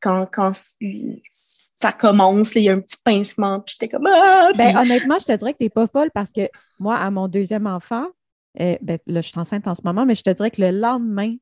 [0.00, 0.52] quand, quand
[1.74, 4.50] ça commence, il y a un petit pincement, puis j'étais comme ah!
[4.56, 7.28] Ben, honnêtement, je te dirais que tu n'es pas folle parce que moi, à mon
[7.28, 8.06] deuxième enfant,
[8.60, 10.70] euh, ben, là, je suis enceinte en ce moment, mais je te dirais que le
[10.70, 11.34] lendemain,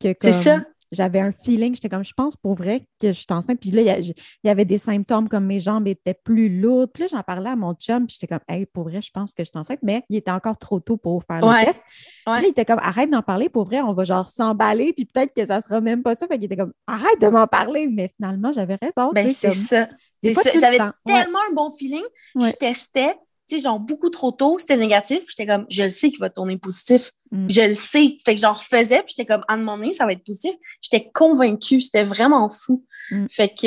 [0.00, 0.64] que c'est comme ça.
[0.92, 3.58] J'avais un feeling, j'étais comme, je pense pour vrai que je suis enceinte.
[3.58, 6.90] Puis là, il y, avait des symptômes comme mes jambes étaient plus lourdes.
[6.92, 9.32] Puis là, j'en parlais à mon chum, puis j'étais comme, hey, pour vrai, je pense
[9.32, 11.60] que je suis enceinte, mais il était encore trop tôt pour faire Ouais.
[11.60, 11.82] le test.
[11.86, 15.06] Puis là, il était comme, arrête d'en parler, pour vrai, on va genre s'emballer, puis
[15.06, 16.26] peut-être que ça sera même pas ça.
[16.28, 17.86] Fait qu'il était comme, arrête de m'en parler.
[17.88, 19.10] Mais finalement, j'avais raison.
[19.14, 19.88] Ben, c'est comme- ça.
[20.22, 20.80] J'avais.
[20.80, 20.90] Ouais.
[21.04, 22.04] tellement un bon feeling,
[22.36, 23.14] je testais,
[23.52, 26.30] tu sais, genre beaucoup trop tôt, c'était négatif, j'étais comme, je le sais qu'il va
[26.30, 27.10] tourner positif.
[27.30, 27.46] Mm.
[27.48, 28.16] Je le sais.
[28.24, 30.54] Fait que j'en refaisais, puis j'étais comme, à un moment donné, ça va être positif.
[30.80, 32.84] J'étais convaincue, c'était vraiment fou.
[33.10, 33.26] Mm.
[33.30, 33.66] Fait que,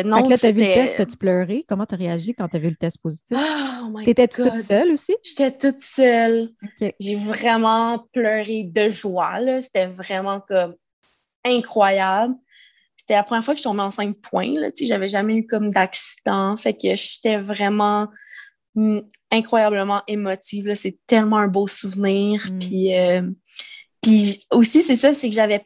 [0.00, 1.64] euh, non, Fait que là, tu as vu le test, as-tu pleuré?
[1.68, 3.36] Comment tu as réagi quand tu as vu le test positif?
[3.80, 5.14] Oh my T'étais-tu toute seule aussi?
[5.22, 6.50] J'étais toute seule.
[7.00, 9.40] J'ai vraiment pleuré de joie.
[9.40, 9.60] là.
[9.60, 10.74] C'était vraiment comme
[11.44, 12.34] incroyable.
[12.96, 14.52] C'était la première fois que je tombais enceinte point.
[14.52, 14.70] Là.
[14.70, 16.56] Tu sais, J'avais jamais eu comme d'accident.
[16.58, 18.08] Fait que j'étais vraiment
[19.30, 20.72] incroyablement émotive.
[20.74, 22.46] C'est tellement un beau souvenir.
[22.50, 22.58] Mm.
[22.58, 23.22] Puis, euh,
[24.02, 25.64] puis aussi, c'est ça, c'est que j'avais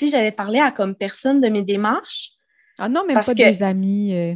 [0.00, 2.30] j'avais parlé à comme personne de mes démarches.
[2.78, 4.14] Ah non, même Parce pas que- des amis.
[4.14, 4.34] euh,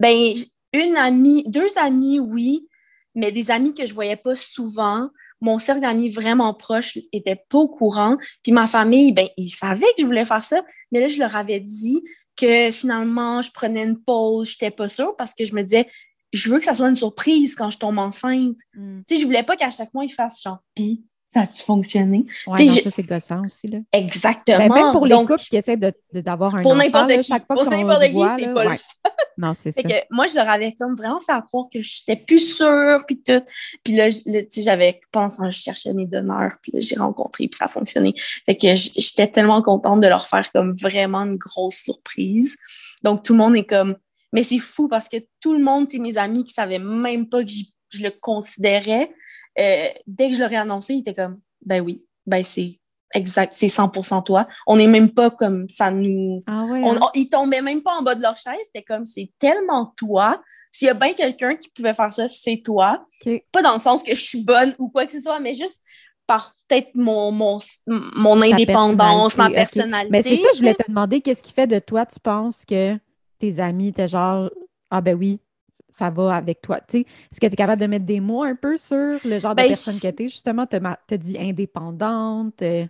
[0.00, 0.34] Ben,
[0.72, 2.68] une amie, deux amis, oui,
[3.14, 5.08] mais des amis que je voyais pas souvent.
[5.40, 8.16] Mon cercle d'amis vraiment proche était pas au courant.
[8.42, 11.34] Puis ma famille, ben, ils savaient que je voulais faire ça, mais là, je leur
[11.34, 12.02] avais dit
[12.36, 15.88] que finalement, je prenais une pause, j'étais pas sûre parce que je me disais,
[16.32, 18.58] je veux que ça soit une surprise quand je tombe enceinte.
[18.74, 19.00] Mm.
[19.06, 22.24] Tu sais, je voulais pas qu'à chaque mois, ils fassent genre, pis ça a-tu fonctionné?
[22.46, 23.68] Ouais, non, ça, c'est gossant aussi.
[23.68, 23.78] Là.
[23.92, 24.58] Exactement.
[24.58, 25.78] Ben, même pour les Donc, couples qui essaient
[26.14, 28.78] d'avoir un pour n'importe qui, chaque fois pour n'importe qui, c'est pas le ouais.
[29.36, 29.82] Non, c'est ça.
[29.82, 33.42] Que moi, je leur avais comme vraiment fait croire que j'étais plus sûre, puis tout.
[33.84, 36.96] Puis là, je- là, tu sais, j'avais pensé, je cherchais mes donneurs, puis là, j'ai
[36.96, 38.14] rencontré, puis ça a fonctionné.
[38.46, 42.56] Fait que j'étais tellement contente de leur faire comme vraiment une grosse surprise.
[43.04, 43.96] Donc, tout le monde est comme...
[44.32, 47.50] Mais c'est fou parce que tout le monde, mes amis qui savaient même pas que
[47.90, 49.10] je le considérais,
[49.58, 52.78] euh, dès que je leur ai annoncé, ils étaient comme, ben oui, ben c'est
[53.14, 54.46] exact, c'est 100% toi.
[54.66, 56.42] On n'est même pas comme ça nous...
[56.46, 56.80] Ah ouais.
[56.82, 57.00] On- hein?
[57.02, 58.58] on- ils tombaient même pas en bas de leur chaise.
[58.64, 60.42] C'était comme, c'est tellement toi.
[60.70, 63.02] S'il y a bien quelqu'un qui pouvait faire ça, c'est toi.
[63.50, 65.82] Pas dans le sens que je suis bonne ou quoi que ce soit, mais juste
[66.26, 69.54] par peut-être mon, mon, mon indépendance, ma personnalité, ok.
[69.54, 70.08] personnalité.
[70.10, 72.98] Mais c'est ça, je voulais te demander, qu'est-ce qui fait de toi, tu penses que
[73.38, 74.50] tes amis étaient genre,
[74.90, 75.40] ah ben oui,
[75.88, 76.80] ça va avec toi.
[76.80, 79.38] Tu sais, est-ce que tu es capable de mettre des mots un peu sur le
[79.38, 80.28] genre de Ben, personne je- que tu es?
[80.28, 82.60] Justement, tu as dit indépendante.
[82.62, 82.86] euh,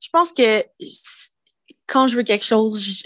[0.00, 0.64] Je pense que
[1.86, 3.02] quand je veux quelque chose,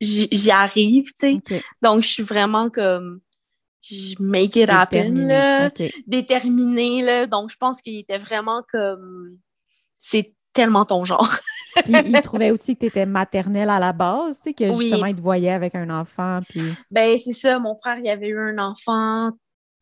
[0.00, 1.40] j'y arrive, tu sais.
[1.82, 3.20] Donc, je suis vraiment comme,
[3.82, 5.26] je make it happen, déterminée.
[5.28, 5.70] là.
[6.06, 7.26] Déterminée, là.
[7.26, 9.38] Donc, je pense qu'il était vraiment comme,
[9.94, 11.28] c'est tellement ton genre.
[11.84, 14.86] Puis il trouvait aussi que tu étais maternelle à la base, tu sais, que Oui.
[14.86, 16.40] justement, il te voyait avec un enfant.
[16.48, 16.62] Puis...
[16.90, 17.58] Ben, c'est ça.
[17.58, 19.30] Mon frère, il avait eu un enfant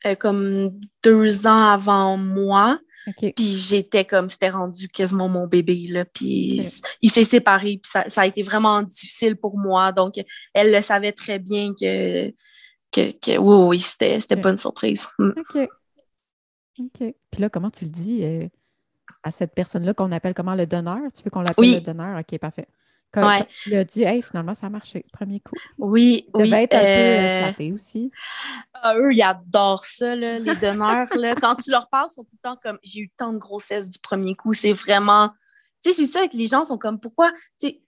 [0.05, 0.73] euh, comme
[1.05, 2.79] deux ans avant moi.
[3.21, 6.05] Puis j'étais comme, c'était rendu quasiment mon bébé, là.
[6.07, 6.59] Puis
[7.03, 9.93] il s'est séparé, puis ça, ça a été vraiment difficile pour moi.
[9.93, 10.15] Donc,
[10.55, 12.31] elle le savait très bien que,
[12.91, 15.07] que, que oui, oui, c'était c'était pas une surprise.
[15.19, 15.31] Mm.
[15.37, 15.69] OK.
[16.81, 17.15] OK.
[17.31, 18.49] Puis là, comment tu le dis euh,
[19.25, 20.99] à cette personne-là qu'on appelle comment le donneur?
[21.17, 21.75] Tu veux qu'on l'appelle Oui.
[21.75, 22.19] le donneur?
[22.21, 22.69] OK, parfait.
[23.13, 23.47] Quand, Ouais.
[23.47, 25.55] tu as dit, hey, finalement, ça a marché, premier coup.
[25.79, 26.45] Oui, Il oui.
[26.51, 28.11] devait être un peu euh, euh, flatté aussi.
[28.75, 31.07] ah, eux, ils adorent ça, là, les donneurs.
[31.17, 31.35] là.
[31.41, 33.89] Quand tu leur parles, ils sont tout le temps comme j'ai eu tant de grossesse
[33.89, 34.53] du premier coup.
[34.53, 35.31] C'est vraiment.
[35.85, 37.31] Tu sais, c'est ça que les gens sont comme pourquoi?
[37.61, 37.81] Tu sais,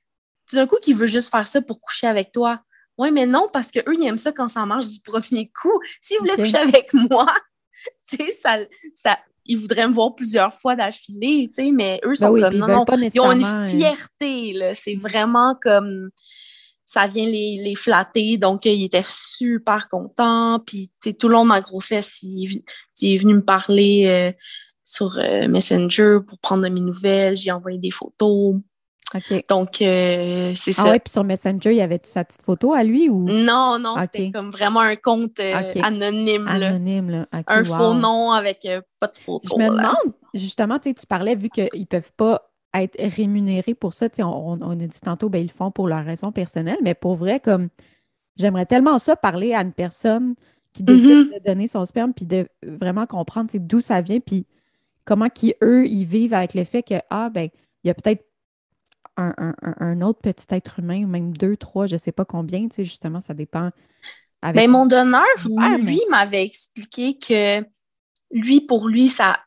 [0.49, 2.61] tout d'un coup, qui veut juste faire ça pour coucher avec toi.
[2.97, 5.81] Oui, mais non, parce qu'eux, ils aiment ça quand ça marche du premier coup.
[6.01, 7.27] S'ils voulaient coucher avec moi,
[8.09, 8.59] tu sais, ça,
[8.95, 12.41] ça, ils voudraient me voir plusieurs fois d'affilée, tu sais, mais eux Ben sont oui,
[12.41, 12.85] comme non, non.
[13.15, 14.75] Ils ont une euh, fierté, là.
[14.75, 16.11] C'est vraiment comme.
[16.89, 18.39] Ça vient les, les flatter.
[18.39, 20.61] Donc, il était super content.
[20.65, 22.65] Puis, tu sais, tout le long de ma grossesse, il, est v-
[23.03, 24.33] il est venu me parler euh,
[24.85, 27.37] sur euh, Messenger pour prendre de mes nouvelles.
[27.37, 28.55] J'ai envoyé des photos.
[29.49, 30.91] Donc, euh, c'est Ah ça.
[30.91, 33.25] ouais, puis sur Messenger, il y avait sa petite photo à lui ou?
[33.31, 36.69] Non, non, c'était comme vraiment un compte euh, anonyme, là.
[36.69, 37.11] anonyme?
[37.11, 37.27] Là.
[37.47, 37.77] Un wow.
[37.77, 39.57] faux nom avec euh, pas de Je photo.
[39.59, 39.71] me là.
[39.71, 44.59] demande, justement, tu parlais, vu qu'ils ne peuvent pas être rémunérés pour ça, on, on-
[44.61, 47.41] on a dit tantôt, ben, ils le font pour leur raison personnelle, mais pour vrai,
[47.41, 47.69] comme
[48.37, 50.35] j'aimerais tellement ça parler à une personne
[50.75, 51.33] qui décide Mhm.
[51.33, 54.45] de donner son sperme, puis de vraiment comprendre d'où ça vient, puis
[55.07, 57.49] comment qu'ils, eux, ils vivent avec le fait que, ah, ben,
[57.83, 58.26] il y a peut-être
[59.17, 62.13] un, un- un- un autre petit être humain, ou même deux, trois, je ne sais
[62.13, 63.71] pas combien, tu sais, justement, ça dépend.
[64.43, 65.25] Avec Ben, mon donneur,
[65.79, 67.65] lui, m'avait expliqué que
[68.31, 69.41] lui, pour lui, ça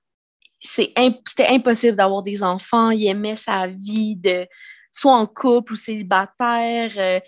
[0.97, 2.89] imp- c'était impossible d'avoir des enfants.
[2.91, 4.47] Il aimait sa vie de
[4.91, 6.91] soit en couple ou célibataire.
[6.97, 7.19] Euh,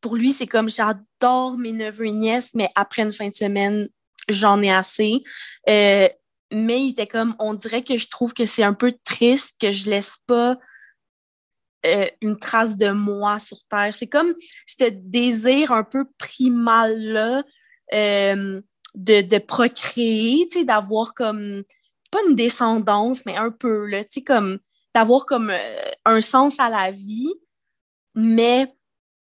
[0.00, 3.88] pour lui, c'est comme j'adore mes neveux et nièces, mais après une fin de semaine,
[4.28, 5.22] j'en ai assez.
[5.68, 6.08] Euh,
[6.52, 9.72] mais il était comme on dirait que je trouve que c'est un peu triste que
[9.72, 10.56] je laisse pas
[11.86, 13.94] euh, une trace de moi sur Terre.
[13.94, 14.34] C'est comme
[14.66, 17.44] ce désir un peu primal-là
[17.94, 18.60] euh,
[18.94, 21.62] de, de procréer, d'avoir comme,
[22.10, 23.86] pas une descendance, mais un peu,
[24.26, 24.58] comme,
[24.94, 27.32] d'avoir comme euh, un sens à la vie,
[28.14, 28.72] mais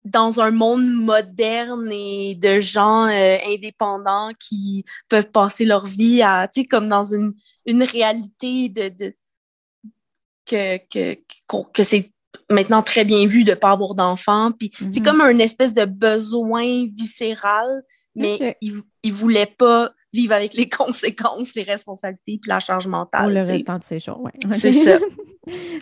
[0.04, 6.62] dans un monde moderne et de gens indépendants qui peuvent passer leur vie à, tu
[6.62, 7.34] sais, comme dans une,
[7.66, 9.14] une réalité de,
[10.46, 12.12] que, que, qu'on- que c'est
[12.50, 14.52] maintenant très bien vu de ne pas avoir d'enfants.
[14.58, 15.02] Puis c'est Mhm.
[15.02, 17.68] comme un espèce de besoin viscéral,
[18.14, 18.56] mais Ok.
[18.60, 23.34] il ne voulait pas vivre avec les conséquences, les responsabilités puis la charge Pour mentale.
[23.34, 24.32] le restant de ses jours, ouais.
[24.52, 24.98] C'est ça.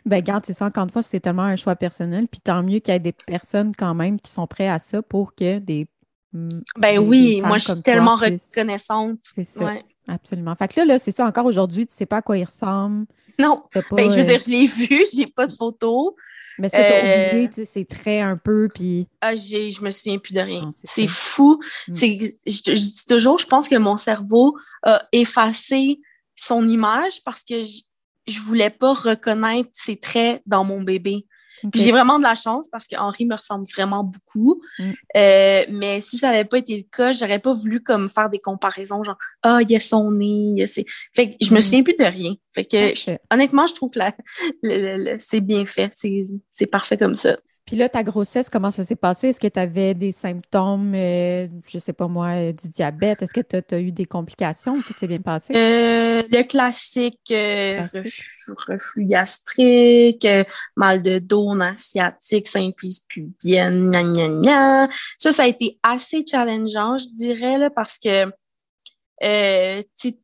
[0.05, 2.27] ben, garde, c'est ça, encore une fois, c'est tellement un choix personnel.
[2.29, 5.03] Puis tant mieux qu'il y ait des personnes quand même qui sont prêtes à ça
[5.03, 5.87] pour que des.
[6.33, 6.49] mm,
[6.79, 9.19] Ben oui, des moi je suis toi tellement reconnaissante.
[9.35, 9.85] C'est ça, Ouais.
[10.09, 10.55] absolument.
[10.57, 13.07] Fait que là, là c'est ça, encore aujourd'hui, tu sais pas à quoi il ressemble.
[13.39, 16.17] Non, pas, ben, je veux euh, dire, je l'ai vu, j'ai pas de photo.
[16.59, 19.09] Mais ça, t'as euh, oublié, tu sais, c'est très un peu, puis.
[19.21, 20.63] Ah, j'ai, je me souviens plus de rien.
[20.63, 21.61] Non, c'est c'est fou.
[21.89, 21.95] Mm.
[21.95, 26.01] C'est, je, je dis toujours, je pense que mon cerveau a effacé
[26.37, 27.83] son image parce que je,
[28.27, 31.27] je voulais pas reconnaître ses traits dans mon bébé.
[31.65, 31.71] Ok.
[31.73, 34.61] Puis j'ai vraiment de la chance parce qu'Henri me ressemble vraiment beaucoup.
[34.79, 34.91] Mm.
[35.17, 38.39] Euh, mais si ça n'avait pas été le cas, j'aurais pas voulu comme faire des
[38.39, 40.55] comparaisons, genre Ah, il y a son nez.
[40.57, 41.63] il a ses- Fait que je me Mm.
[41.63, 42.35] souviens plus de rien.
[42.55, 44.15] Fait que honnêtement, je trouve que la-
[44.63, 45.89] le- le- le- c'est bien fait.
[45.93, 47.37] C'est, c'est parfait comme ça.
[47.67, 49.29] Puis là, ta grossesse, comment ça s'est passé?
[49.29, 53.23] Est-ce que tu avais des symptômes, euh, je sais pas moi, euh, du diabète?
[53.23, 54.81] Est-ce que tu as, eu des complications?
[54.83, 55.53] Tout s'est bien passé?
[55.57, 60.29] Euh, le classique, euh, reflux, reflux gastrique,
[60.77, 64.89] mal de dos, nerf sciatique, symphyse pubienne, gna, gna, gna.
[65.19, 70.19] Ça, ça a été assez challengeant, je dirais, là, parce que, tu sais,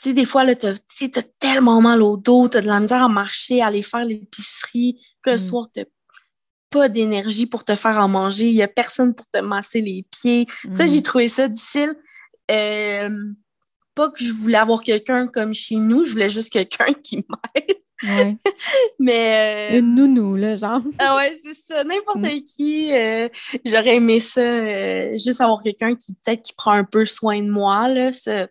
[0.00, 3.08] tu des fois, tu sais, t'as tellement mal au dos, t'as de la misère à
[3.08, 5.38] marcher, à aller faire l'épicerie, puis le Mm.
[5.38, 5.84] soir, t'as
[6.70, 10.04] pas d'énergie pour te faire à manger, il y a personne pour te masser les
[10.10, 10.46] pieds.
[10.70, 10.90] Ça, Mhm.
[10.90, 11.94] j'ai trouvé ça difficile.
[12.50, 13.08] Euh,
[13.94, 17.76] pas que je voulais avoir quelqu'un comme chez nous, je voulais juste quelqu'un qui m'aide.
[18.04, 18.36] Ouais.
[19.00, 20.80] Mais euh, Une nounou, là, genre.
[20.98, 21.82] ah ouais, c'est ça.
[21.84, 22.44] N'importe Mm.
[22.44, 23.28] qui, euh,
[23.64, 24.40] j'aurais aimé ça.
[24.40, 27.88] euh, juste avoir quelqu'un qui peut-être qui prend un peu soin de moi.
[27.88, 28.48] Là, ça, ça,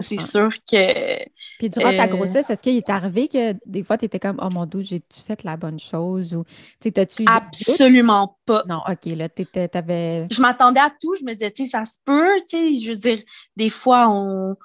[0.00, 1.24] c'est sûr que
[1.58, 4.38] Puis durant ta Euh, grossesse, est-ce qu'il est arrivé que des fois, tu étais comme,
[4.42, 6.34] oh mon Dieu, j'ai-tu fait la bonne chose?
[6.34, 6.44] Ou,
[6.80, 8.64] t'as-tu absolument pas.
[8.68, 10.26] Non, OK, là, t'avais.
[10.30, 11.14] Je m'attendais à tout.
[11.18, 12.36] Je me disais, tu sais, ça se peut.
[12.48, 13.18] Tu sais, je veux dire,
[13.56, 14.56] des fois, on,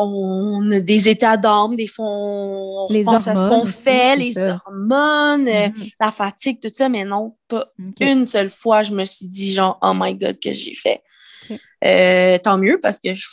[0.00, 4.32] on a des états d'âme, des fois, on, Les pense à ce qu'on fait, les
[4.32, 4.60] ça.
[4.66, 5.74] hormones, euh, Mhm.
[6.00, 7.66] la fatigue, tout ça, mais non, pas
[8.00, 11.02] une seule fois, je me suis dit, genre, oh my God, que j'ai fait.
[11.84, 13.26] Euh, tant mieux parce que je,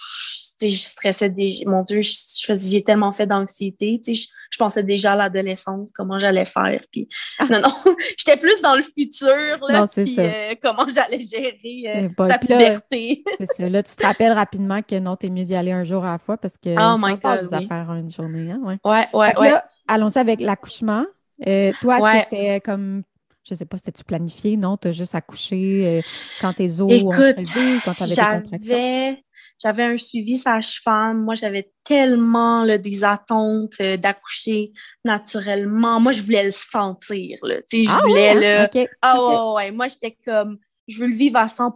[0.61, 1.63] je stressais déjà.
[1.69, 3.99] Mon Dieu, j'ai tellement fait d'anxiété.
[4.05, 6.81] Je, je pensais déjà à l'adolescence, comment j'allais faire.
[6.91, 7.07] Puis,
[7.39, 7.45] ah.
[7.49, 7.73] Non, non,
[8.17, 13.23] j'étais plus dans le futur, là, puis euh, comment j'allais gérer euh, sa puberté.
[13.37, 13.69] C'est ça.
[13.69, 16.17] Là, tu te rappelles rapidement que non, t'es mieux d'y aller un jour à la
[16.17, 18.51] fois parce que oh my God, des affaires une journée.
[18.51, 18.61] Hein?
[18.63, 19.39] Ouais, ouais, ouais.
[19.39, 19.53] ouais.
[19.87, 21.05] allons-y avec l'accouchement.
[21.45, 23.03] Euh, toi, est-ce que c'était comme
[23.47, 24.57] je sais pas, c'était-tu planifié?
[24.57, 26.01] Non, tu as juste accouché
[26.41, 29.24] quand tes os Écoute, ont quand tu avais
[29.61, 31.23] j'avais un suivi sage-femme.
[31.23, 34.71] Moi, j'avais tellement des attentes euh, d'accoucher
[35.03, 35.99] naturellement.
[35.99, 37.39] Moi, je voulais le sentir.
[37.43, 37.55] Là.
[37.71, 38.87] je ah voulais le.
[39.01, 39.71] Ah ouais, ouais.
[39.71, 41.75] Moi, j'étais comme je veux le vivre à 100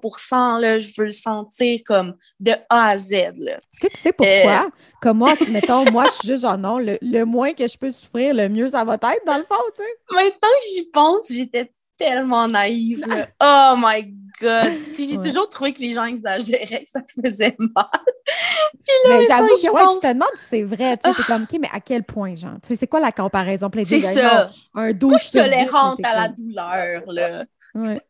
[0.60, 3.12] là, je veux le sentir comme de A à Z.
[3.38, 3.54] Là.
[3.58, 4.66] Est-ce que tu sais pourquoi?
[4.66, 4.70] Euh...
[5.02, 7.90] Comme moi, mettons, moi, je suis juste genre non, le, le, moins que je peux
[7.90, 9.90] souffrir, le mieux ça va être, dans le fond, tu sais.
[10.12, 13.06] Maintenant que j'y pense, j'étais tellement naïve.
[13.42, 14.72] Oh my God!
[14.98, 17.86] J'ai toujours trouvé que les gens exagéraient, que ça faisait mal.
[18.26, 20.98] Puis là, mais j'avoue que ouais, tu te demandes si c'est vrai.
[20.98, 22.58] Tu es comme, OK, mais à quel point, genre?
[22.64, 23.70] C'est quoi la comparaison?
[23.86, 24.52] C'est ça.
[24.74, 27.46] un Moi, je suis tolérante à la douleur, là.
[27.76, 28.02] Ouais.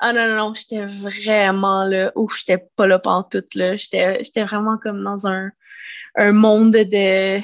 [0.00, 2.10] Ah non, non, non, j'étais vraiment là.
[2.14, 3.76] Ouf, j'étais pas là pantoute, là.
[3.76, 5.50] J'étais vraiment comme dans un,
[6.16, 7.40] un monde de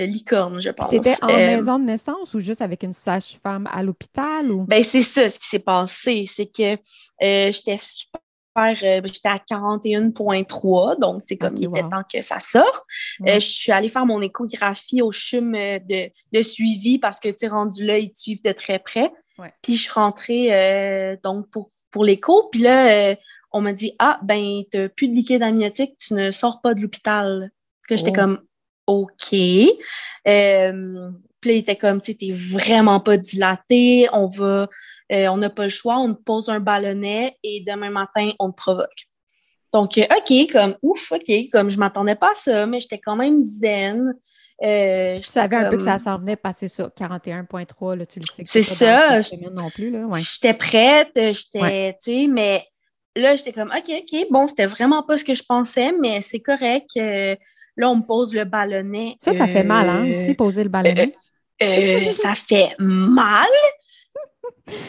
[0.00, 0.90] de licorne, je pense.
[0.90, 4.50] Tu étais en euh, maison de naissance ou juste avec une sage-femme à l'hôpital?
[4.50, 4.64] Ou...
[4.64, 6.24] Ben, c'est ça, ce qui s'est passé.
[6.26, 8.20] C'est que euh, j'étais super.
[8.82, 12.82] Euh, j'étais à 41,3, donc c'est comme il était temps que ça sorte.
[13.24, 17.84] je suis allée faire mon échographie au CHUM de, de suivi parce que, tu rendu
[17.84, 19.10] là, ils te suivent de très près.
[19.62, 22.48] Puis je suis rentrée donc pour, pour l'écho.
[22.50, 23.14] Puis là,
[23.52, 26.74] on m'a dit Ah, ben, tu n'as plus de liquide amniotique, tu ne sors pas
[26.74, 27.52] de l'hôpital.
[27.88, 28.14] J'étais oh.
[28.14, 28.40] comme
[28.86, 29.32] OK.
[29.32, 31.10] Euh,
[31.40, 34.68] puis là, il était comme, tu sais, t'es vraiment pas dilaté, on va,
[35.12, 38.50] euh, on n'a pas le choix, on te pose un ballonnet et demain matin, on
[38.50, 39.08] te provoque.
[39.72, 43.16] Donc, euh, OK, comme, ouf, OK, comme je m'attendais pas à ça, mais j'étais quand
[43.16, 44.14] même zen.
[44.62, 48.26] Euh, je savais un peu que ça s'en venait passer ça, 41.3, là, tu le
[48.26, 48.42] sais.
[48.44, 49.20] C'est ça.
[49.52, 50.06] non plus, là.
[50.18, 52.62] J'étais prête, j'étais, tu sais, mais
[53.16, 56.40] là, j'étais comme, OK, OK, bon, c'était vraiment pas ce que je pensais, mais c'est
[56.40, 56.90] correct.
[57.76, 59.16] Là, on me pose le ballonnet.
[59.20, 61.14] Ça, ça fait mal, hein, aussi, poser le ballonnet.
[61.62, 63.48] Euh, euh, ça fait mal.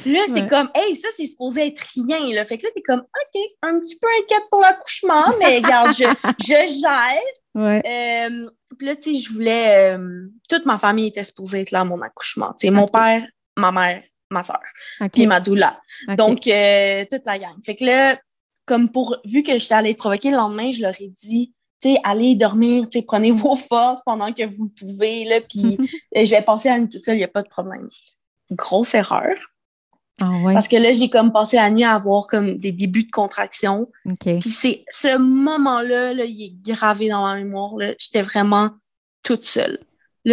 [0.06, 2.34] Là, c'est comme, hey, ça, c'est supposé être rien.
[2.34, 2.46] Là.
[2.46, 6.04] Fait que là, t'es comme, OK, un petit peu inquiète pour l'accouchement, mais regarde, je,
[6.40, 7.22] je gère.
[7.54, 7.82] Ouais.
[7.86, 9.98] Euh, puis là, tu sais, je voulais.
[10.48, 12.54] toute ma famille était supposée être là à mon accouchement.
[12.60, 13.26] Tu sais, mon père,
[13.58, 14.62] ma mère, ma soeur,
[15.12, 15.80] puis ma doula.
[16.18, 17.56] Donc, toute la gang.
[17.66, 18.18] Fait que là,
[18.66, 19.18] comme pour.
[19.26, 21.54] Vu que je suis allée provoquer le lendemain, je leur ai dit,
[22.04, 25.78] allez dormir, prenez vos forces pendant que vous le pouvez, là, puis
[26.16, 27.90] je vais passer la nuit toute seule, il n'y a pas de problème.
[28.52, 29.36] Grosse erreur.
[30.22, 33.12] Ah Parce que là, j'ai comme passé la nuit à avoir comme des débuts de
[33.12, 33.90] contraction.
[34.20, 37.72] Puis c'est ce moment-là, là, il est gravé dans ma mémoire.
[37.98, 38.70] J'étais vraiment
[39.24, 39.80] toute seule.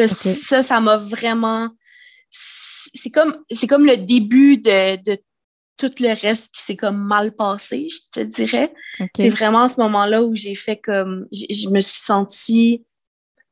[0.06, 1.68] Ça, ça m'a vraiment.
[2.30, 3.38] C'est comme,
[3.68, 5.18] comme le début de, de
[5.78, 8.72] tout le reste qui s'est comme mal passé, je te dirais.
[9.16, 12.84] C'est vraiment ce moment-là où j'ai fait comme, je me suis sentie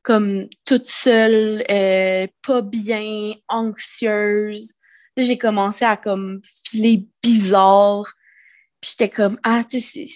[0.03, 4.75] comme toute seule, euh, pas bien, anxieuse.
[5.17, 8.07] J'ai commencé à comme filer bizarre.
[8.89, 10.07] J'étais comme, ah, tu sais,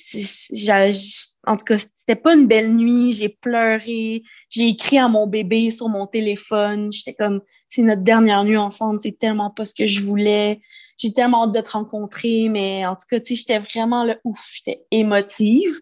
[1.44, 3.10] en tout cas, c'était pas une belle nuit.
[3.12, 4.22] J'ai pleuré.
[4.48, 6.92] J'ai écrit à mon bébé sur mon téléphone.
[6.92, 9.00] J'étais comme, c'est notre dernière nuit ensemble.
[9.02, 10.60] C'est tellement pas ce que je voulais.
[10.98, 12.48] J'ai tellement hâte de te rencontrer.
[12.48, 14.38] Mais en tout cas, tu sais, j'étais vraiment le ouf.
[14.52, 15.80] J'étais émotive.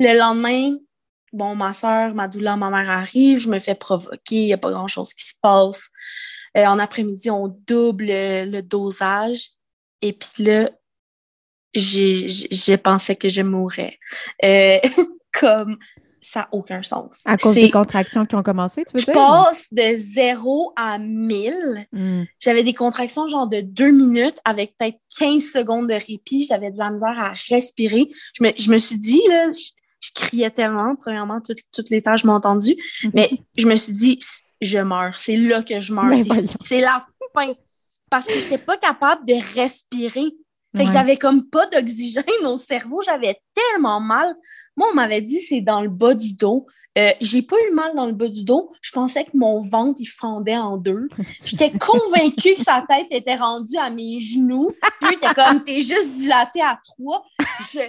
[0.00, 0.78] Le lendemain,
[1.32, 3.38] bon, ma soeur, ma douleur, ma mère arrive.
[3.38, 4.36] Je me fais provoquer.
[4.42, 5.90] Il n'y a pas grand-chose qui se passe.
[6.56, 9.50] Euh, en après-midi, on double le dosage.
[10.02, 10.70] Et puis là,
[11.74, 13.98] j'ai pensé que je mourrais.
[14.44, 14.78] Euh,
[15.32, 15.78] comme
[16.20, 17.22] ça n'a aucun sens.
[17.24, 19.06] À cause des contractions qui ont commencé, tu veux dire?
[19.08, 21.86] Je passe de 0 à 1000.
[21.92, 22.24] Hmm.
[22.38, 26.44] J'avais des contractions genre de deux minutes avec peut-être 15 secondes de répit.
[26.44, 28.10] J'avais de la misère à respirer.
[28.34, 30.94] Je me, je me suis dit, là, je, criais tellement.
[30.96, 32.76] Premièrement, toutes les tâches m'ont entendu.
[33.04, 33.10] Mhm.
[33.14, 34.18] Mais je me suis dit,
[34.60, 35.18] je meurs.
[35.18, 36.12] C'est là que je meurs.
[36.62, 37.52] C'est la fin.
[38.10, 40.34] Parce que je n'étais pas capable de respirer.
[40.76, 44.34] Fait que j'avais comme pas d'oxygène au cerveau, j'avais tellement mal.
[44.76, 46.66] Moi, on m'avait dit c'est dans le bas du dos.
[46.98, 48.72] Euh, j'ai pas eu mal dans le bas du dos.
[48.82, 51.08] Je pensais que mon ventre, il fendait en deux.
[51.44, 54.70] J'étais convaincue que sa tête était rendue à mes genoux.
[55.00, 57.24] Puis était comme, t'es juste dilaté à trois.
[57.60, 57.80] Je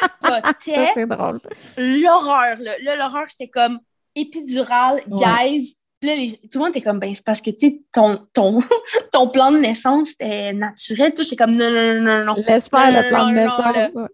[0.00, 0.90] capotais.
[0.94, 1.40] C'est drôle.
[1.76, 2.96] L'horreur, là.
[2.96, 3.80] L'horreur, j'étais comme
[4.14, 7.82] épidural, guys, puis là, tout le monde était comme, ben, c'est parce que, tu sais,
[7.92, 8.58] ton, ton,
[9.12, 11.14] ton plan de naissance était naturel.
[11.14, 12.34] Tout, j'étais comme, non, non, non, non.
[12.44, 14.08] Laisse faire le plan de naissance.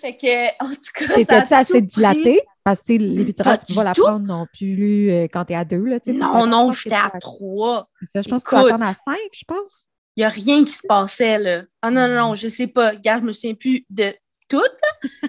[0.00, 2.40] fait que, en tout cas, T'étais-tu assez dilaté?
[2.64, 5.84] Parce que l'épidural, tu peux pas la prendre non plus euh, quand t'es à deux.
[5.84, 7.90] Là, non, non, j'étais à trois.
[8.10, 9.84] Ça, je pense que tu vas attendre à cinq, je pense.
[10.16, 11.62] Il n'y a rien qui se passait, là.
[11.82, 12.90] Ah non, non, non, je sais pas.
[12.92, 14.14] Regarde, je me souviens plus de
[14.48, 14.62] tout,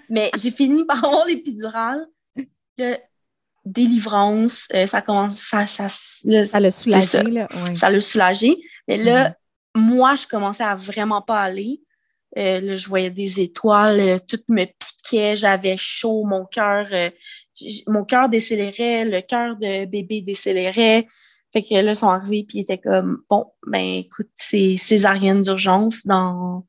[0.09, 2.07] mais j'ai fini par avoir l'épidural.
[2.77, 2.95] Le
[3.71, 7.23] délivrance, euh, ça commence, ça, ça, ça l'a soulagé, ça.
[7.23, 8.57] Là, Ça l'a soulagé.
[8.87, 9.33] Mais là, mm-hmm.
[9.75, 11.81] moi, je commençais à vraiment pas aller.
[12.37, 16.87] Euh, là, je voyais des étoiles, euh, tout me piquait, j'avais chaud, mon cœur,
[17.87, 21.07] mon cœur décélérait, le cœur de bébé décélérait.
[21.51, 25.41] Fait que là, ils sont arrivés puis ils étaient comme bon, ben écoute, c'est césarienne
[25.41, 26.63] d'urgence dans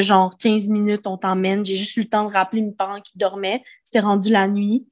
[0.00, 1.64] genre 15 minutes, on t'emmène.
[1.64, 3.62] J'ai juste eu le temps de rappeler mes parents qui dormaient.
[3.84, 4.86] C'était rendu la nuit.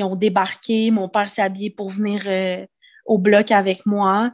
[0.00, 0.90] Ils ont débarqué.
[0.90, 2.64] Mon père s'est habillé pour venir euh,
[3.04, 4.32] au bloc avec moi.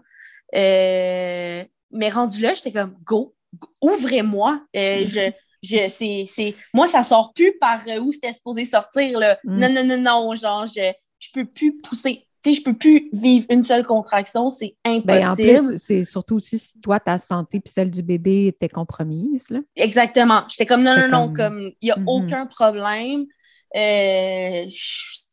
[0.55, 3.35] Euh, mais rendu là, j'étais comme go,
[3.83, 4.61] ouvrez-moi.
[4.77, 5.33] Euh, mm-hmm.
[5.63, 9.19] je, je, c'est, Moi, ça sort plus par où c'était supposé sortir.
[9.19, 9.39] Là.
[9.43, 9.59] Mm.
[9.59, 10.35] Non, non, non, non.
[10.37, 12.23] Genre, je, je peux plus pousser.
[12.45, 15.05] Tu sais, je peux plus vivre une seule contraction, c'est impossible.
[15.05, 18.69] Ben, en plus, c'est surtout aussi si toi, ta santé puis celle du bébé était
[18.69, 19.51] compromise.
[19.51, 19.59] Là.
[19.75, 20.43] Exactement.
[20.49, 22.05] J'étais comme, non, non, non, comme, il n'y a mm-hmm.
[22.07, 23.27] aucun problème.
[23.75, 25.26] je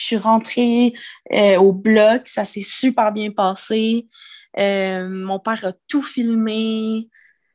[0.00, 0.94] suis rentrée
[1.32, 4.06] euh, au bloc, ça s'est super bien passé.
[4.58, 7.08] Euh, mon père a tout filmé.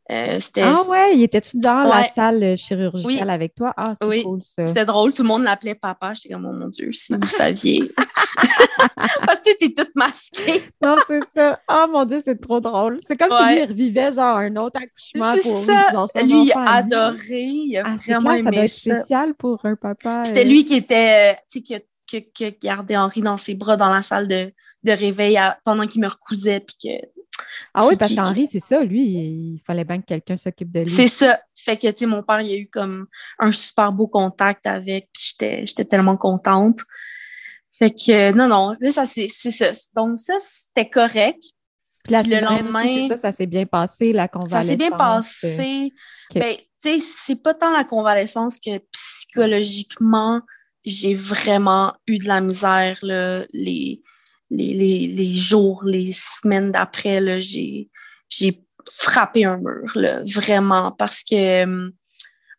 [0.10, 3.74] Euh, ah ouais, il était-tu dans la salle chirurgicale avec toi?
[3.76, 4.24] Ah, c'est oui.
[4.24, 4.66] cool ça.
[4.66, 6.14] C'était drôle, tout le monde l'appelait papa.
[6.14, 7.92] J'étais comme, oh mon Dieu, si vous saviez.
[8.96, 10.64] Parce que t'es toute masquée.
[10.82, 11.60] non, c'est ça.
[11.70, 13.00] Oh mon Dieu, c'est trop drôle.
[13.04, 16.24] C'est comme s'il revivait genre un autre accouchement pour ça.
[16.24, 17.42] Lui, il a adoré.
[17.42, 18.52] Il a ah, vraiment aimé ça.
[18.52, 20.24] doit être spécial pour un papa.
[20.26, 23.78] C'était lui qui était, tu sais, qui a qui, a gardé Henri dans ses bras
[23.78, 24.54] dans la salle de,
[24.86, 26.62] réveil pendant qu'il me recousait.
[26.62, 27.08] Puis que,
[27.74, 30.90] ah oui, parce qu'Henri, c'est ça, lui, il fallait bien que quelqu'un s'occupe de lui.
[30.90, 31.40] C'est ça.
[31.56, 33.08] Fait que, tu sais, mon père, il a eu comme
[33.40, 36.80] un super beau contact avec, puis j'étais tellement contente.
[37.70, 39.72] Fait que, non, non, ça, c'est ça.
[39.96, 41.44] Donc, ça, c'était correct.
[42.04, 43.08] Puis, le lendemain.
[43.10, 44.64] ça, ça s'est bien passé, la convalescence.
[44.64, 45.94] Ça s'est bien passé.
[46.34, 50.42] Ben, tu sais, c'est pas tant la convalescence que psychologiquement,
[50.88, 54.02] j'ai vraiment eu de la misère là, les,
[54.50, 57.42] les, jours, les semaines d'après.
[57.42, 57.90] J'ai,
[58.90, 61.92] frappé un mur, là, vraiment, parce que, hum,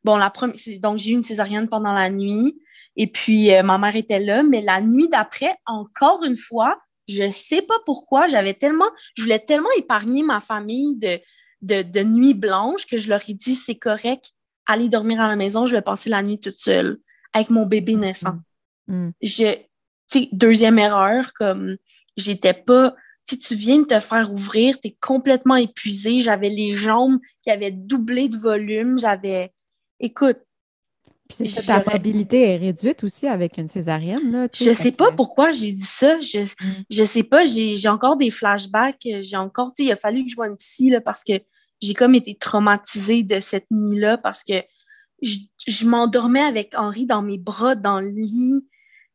[0.05, 2.61] bon, la première, donc j'ai eu une césarienne pendant la nuit,
[2.97, 6.77] et puis euh, ma mère était là, mais la nuit d'après, encore une fois,
[7.09, 11.19] je sais pas pourquoi, j'avais tellement, je voulais tellement épargner ma famille de,
[11.63, 14.33] de, de nuit blanche que je leur ai dit, c'est correct,
[14.67, 16.99] allez dormir à la maison, je vais passer la nuit toute seule
[17.33, 18.39] avec mon bébé naissant.
[18.87, 19.09] Mm.
[19.09, 19.13] Mm.
[19.23, 21.77] Je, deuxième erreur, comme
[22.17, 22.95] j'étais pas,
[23.29, 26.21] si tu viens de te faire ouvrir, tu es complètement épuisé.
[26.21, 28.99] J'avais les jambes qui avaient doublé de volume.
[28.99, 29.53] J'avais,
[30.01, 30.39] écoute.
[31.29, 34.33] Puis ta probabilité est réduite aussi avec une césarienne.
[34.33, 36.19] Là, je sais pas pourquoi j'ai dit ça.
[36.21, 36.85] Je, mm.
[36.89, 39.07] je sais pas, j'ai encore des flashbacks.
[39.21, 41.35] J'ai encore, il a fallu que je vois une psy là, parce que
[41.83, 44.55] j'ai comme été traumatisée de cette nuit-là parce que
[45.23, 48.67] je, m'endormais avec Henri dans mes bras, dans le lit.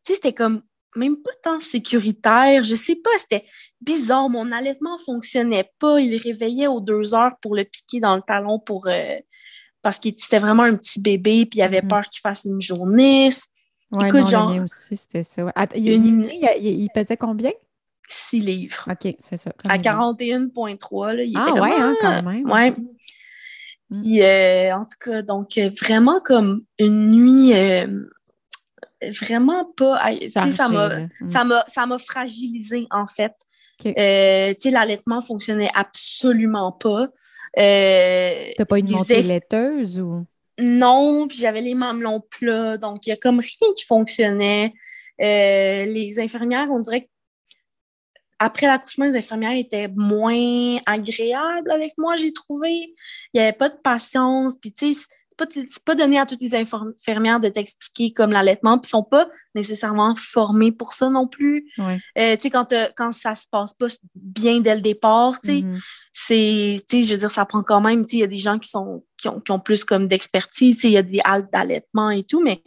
[0.06, 0.62] Tu sais, c'était comme
[0.96, 2.64] même pas tant sécuritaire.
[2.64, 3.46] Je sais pas, c'était
[3.82, 4.30] bizarre.
[4.30, 6.00] Mon allaitement fonctionnait pas.
[6.00, 9.18] Il réveillait aux deux heures pour le piquer dans le talon pour euh,
[9.82, 11.88] parce qu'il était vraiment un petit bébé puis il avait mm-hmm.
[11.88, 13.30] peur qu'il fasse une journée.
[14.02, 14.56] Écoute, genre.
[14.64, 15.52] Aussi, c'était ça.
[15.76, 17.52] il, pesait combien?
[18.08, 18.88] 6 livres.
[18.90, 19.52] OK, c'est ça.
[19.68, 22.50] À 41,3, il ah, était ouais, hein, quand même.
[22.50, 22.74] Ouais.
[23.94, 27.88] Puis, euh, en tout cas, donc, euh, vraiment comme une nuit euh,
[29.22, 30.00] vraiment pas.
[30.12, 31.28] Tu sais, ça m'a, mm.
[31.28, 33.34] ça m'a, ça m'a fragilisé, en fait.
[33.80, 37.08] tu sais, l'allaitement fonctionnait absolument pas.
[37.56, 40.26] T'as pas une montée laiteuse ou?
[40.60, 44.74] Non, puis j'avais les mamelons plats, donc il y a comme rien qui fonctionnait.
[45.20, 47.10] les infirmières, on dirait que
[48.44, 52.72] après l'accouchement, les infirmières étaient moins agréables avec moi, j'ai trouvé.
[53.34, 54.56] Il n'y avait pas de patience.
[54.60, 55.02] Puis, tu sais,
[55.50, 59.30] c'est pas, donné à toutes les infirmières de t'expliquer comme l'allaitement, puis ils sont pas
[59.56, 61.72] nécessairement formés pour ça non plus.
[61.80, 65.58] Euh, tu sais, quand, quand ça se passe pas bien dès le départ, tu sais,
[65.60, 65.82] mm-hmm.
[66.12, 68.28] c'est, tu sais, je veux dire, ça prend quand même, tu sais, il y a
[68.28, 70.98] des gens qui sont, qui ont, qui ont plus comme d'expertise, tu sais, il y
[70.98, 72.62] a des haltes d'allaitement et tout, mais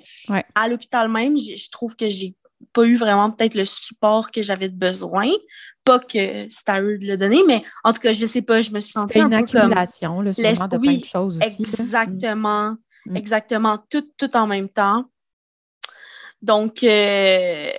[0.54, 2.34] à l'hôpital même, je trouve que j'ai
[2.72, 5.30] pas eu vraiment peut-être le support que j'avais besoin.
[5.84, 8.60] Pas que c'était à eux de le donner, mais en tout cas, je sais pas,
[8.60, 11.62] je me suis sentie un une accumulation, le de plein de choses aussi.
[11.62, 12.76] Exactement.
[13.06, 13.16] Mm.
[13.16, 13.78] Exactement.
[13.88, 15.04] Tout, tout en même temps.
[16.42, 17.70] Donc, euh,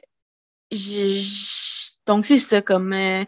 [2.05, 2.93] donc c'est ça, comme...
[2.93, 3.25] Euh,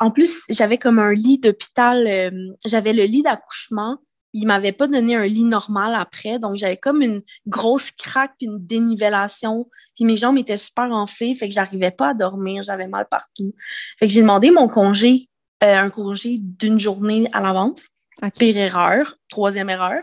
[0.00, 2.30] en plus, j'avais comme un lit d'hôpital, euh,
[2.66, 3.98] j'avais le lit d'accouchement
[4.32, 6.38] il m'avait pas donné un lit normal après.
[6.38, 9.68] Donc, j'avais comme une grosse craque une dénivellation.
[9.94, 12.62] Puis mes jambes étaient super enflées, fait que j'arrivais pas à dormir.
[12.62, 13.54] J'avais mal partout.
[13.98, 15.28] Fait que j'ai demandé mon congé,
[15.62, 17.88] euh, un congé d'une journée à l'avance.
[18.38, 20.00] Pire erreur, troisième erreur,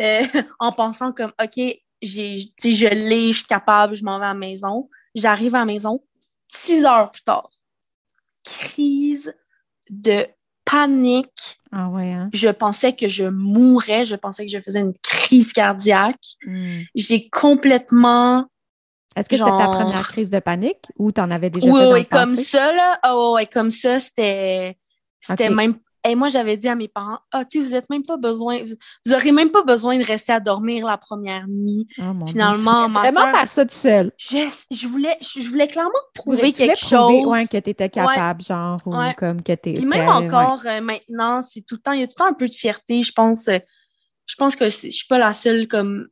[0.00, 0.22] euh,
[0.60, 1.60] en pensant comme, OK,
[2.02, 4.88] j'ai, je l'ai, je suis capable, je m'en vais à la maison.
[5.14, 6.04] J'arrive à la maison,
[6.48, 7.50] six heures plus tard.
[8.44, 9.34] Crise
[9.90, 10.26] de
[10.64, 11.60] panique.
[11.78, 12.30] Ah ouais, hein?
[12.32, 16.14] Je pensais que je mourrais, je pensais que je faisais une crise cardiaque.
[16.46, 16.80] Hmm.
[16.94, 18.46] J'ai complètement.
[19.14, 21.92] Est-ce que c'était ta première crise de panique ou t'en avais déjà Oui, fait dans
[21.92, 22.44] oui, le comme passé?
[22.44, 22.98] ça, là.
[23.08, 24.78] Oh, ouais, comme ça, c'était.
[25.20, 25.56] C'était Ok.
[25.56, 25.74] même.
[26.08, 28.62] Et moi, j'avais dit à mes parents, ah, tu sais, vous êtes même pas besoin,
[28.64, 31.86] vous, vous aurez même pas besoin de rester à dormir la première nuit.
[31.98, 34.12] Oh, Finalement, ma vraiment faire ça tout seul.
[34.18, 37.26] Je, je voulais, je, je voulais clairement prouver quelque prouver, chose.
[37.26, 39.14] ouais, que tu étais capable, genre, ou Ouais.
[39.14, 42.06] comme que tu Puis même encore euh, maintenant, c'est tout le temps, il y a
[42.06, 43.02] tout le temps un peu de fierté.
[43.02, 43.58] Je pense, euh,
[44.26, 46.06] je pense que je suis pas la seule comme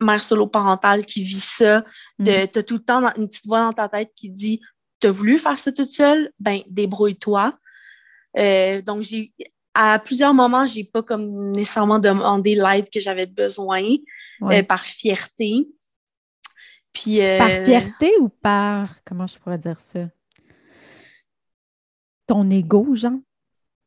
[0.00, 1.82] mère solo parentale qui vit ça.
[2.18, 2.48] De, Mm.
[2.52, 4.60] T'as tout le temps une petite voix dans ta tête qui dit
[5.00, 6.30] T'as voulu faire ça toute seule?
[6.40, 7.52] Ben, débrouille-toi.
[8.38, 9.32] Euh, donc, j'ai
[9.74, 13.82] à plusieurs moments, j'ai pas comme nécessairement demandé l'aide que j'avais besoin
[14.40, 14.60] Ouais.
[14.60, 15.68] euh, par fierté.
[16.92, 20.08] Puis, euh, Par fierté ou par, comment je pourrais dire ça?
[22.26, 23.18] Ton ego, genre?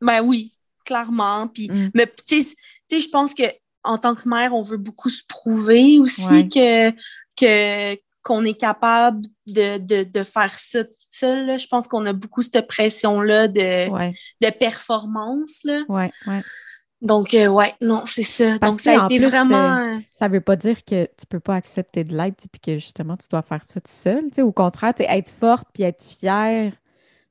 [0.01, 0.53] Ben oui,
[0.85, 1.47] clairement.
[1.47, 1.89] Puis, Mm.
[1.93, 2.55] mais tu sais,
[2.99, 3.43] je pense que
[3.83, 6.47] en tant que mère, on veut beaucoup se prouver aussi Ouais.
[6.49, 6.91] que
[7.35, 11.45] que qu'on est capable de, de, de faire ça toute seule.
[11.47, 11.57] là.
[11.57, 15.61] Je pense qu'on a beaucoup cette pression-là de, Ouais, de performance.
[15.63, 15.81] Là.
[15.89, 16.41] ouais, ouais.
[17.01, 18.57] Donc, euh, ouais, non, c'est ça.
[18.59, 19.77] Parce Donc, ça a été plus, vraiment.
[19.77, 23.17] euh, Ça veut pas dire que tu peux pas accepter de l'aide, puis que justement,
[23.17, 24.25] tu dois faire ça tout seul.
[24.39, 26.73] Au contraire, être forte puis être fière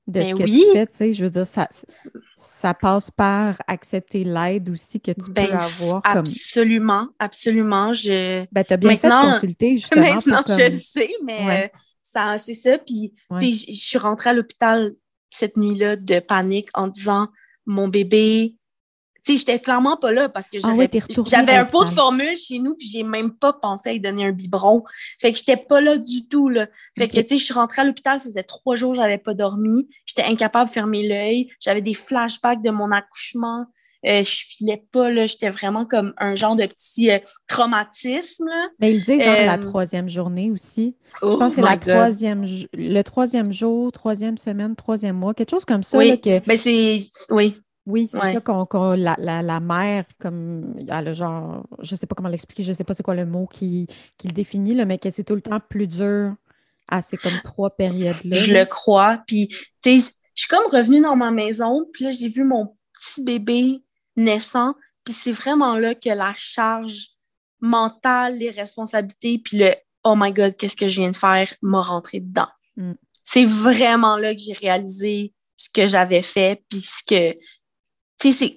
[0.06, 0.64] de Ben ce que oui.
[0.66, 1.68] tu fais, tu sais, je veux dire, ça,
[2.36, 6.18] ça passe par accepter l'aide aussi que tu ben, peux avoir comme...
[6.18, 7.92] absolument, absolument.
[7.92, 8.44] Je...
[8.50, 11.64] Ben, t'as bien fait de Maintenant- consulter, justement, Maintenant, je le sais, mais Ouais.
[11.72, 12.78] euh, ça, c'est ça.
[12.78, 13.38] Puis, Ouais.
[13.40, 14.92] tu sais, je suis rentrée à l'hôpital
[15.30, 17.28] cette nuit-là de panique en disant
[17.66, 18.56] mon bébé.
[19.24, 20.88] Tu sais, j'étais clairement pas là parce que Ah ouais,
[21.26, 24.00] j'avais à un pot de formule chez nous, puis j'ai même pas pensé à lui
[24.00, 24.82] donner un biberon.
[25.20, 26.66] Fait que j'étais pas là du tout, là.
[26.96, 29.34] Fait que, tu sais, je suis rentrée à l'hôpital, ça faisait trois jours, j'avais pas
[29.34, 29.88] dormi.
[30.06, 31.48] J'étais incapable de fermer l'œil.
[31.60, 33.66] J'avais des flashbacks de mon accouchement.
[34.06, 35.26] Euh, je filais pas, là.
[35.26, 38.68] J'étais vraiment comme un genre de petit euh, traumatisme, là.
[38.78, 40.96] Mais ils disent genre la Euh, troisième journée aussi.
[41.20, 41.88] Oh Je pense que c'est la God.
[41.88, 45.98] troisième, le troisième jour, troisième semaine, troisième mois, quelque chose comme ça.
[45.98, 46.08] Oui.
[46.10, 46.98] là, que, Ben, c'est.
[47.30, 47.56] Oui.
[47.86, 48.34] Oui, c'est Ouais.
[48.34, 52.62] ça qu'on, la, la, la mère, comme elle a genre, je sais pas comment l'expliquer,
[52.62, 55.24] je sais pas c'est quoi le mot qui, qui le définit, là, mais que c'est
[55.24, 56.34] tout le temps plus dur
[56.88, 58.36] à ces comme trois périodes-là.
[58.36, 58.60] Je là.
[58.60, 59.22] le crois.
[59.26, 59.48] Puis,
[59.82, 63.22] tu sais, je suis comme revenue dans ma maison, puis là, j'ai vu mon petit
[63.22, 63.82] bébé
[64.16, 64.74] naissant,
[65.04, 67.08] puis c'est vraiment là que la charge
[67.60, 69.74] mentale, les responsabilités, puis le
[70.04, 72.48] «Oh my God, qu'est-ce que je viens de faire?» m'a rentré dedans.
[72.76, 72.92] Mm.
[73.22, 77.36] C'est vraiment là que j'ai réalisé ce que j'avais fait, puis ce que...
[78.20, 78.56] Tu sais.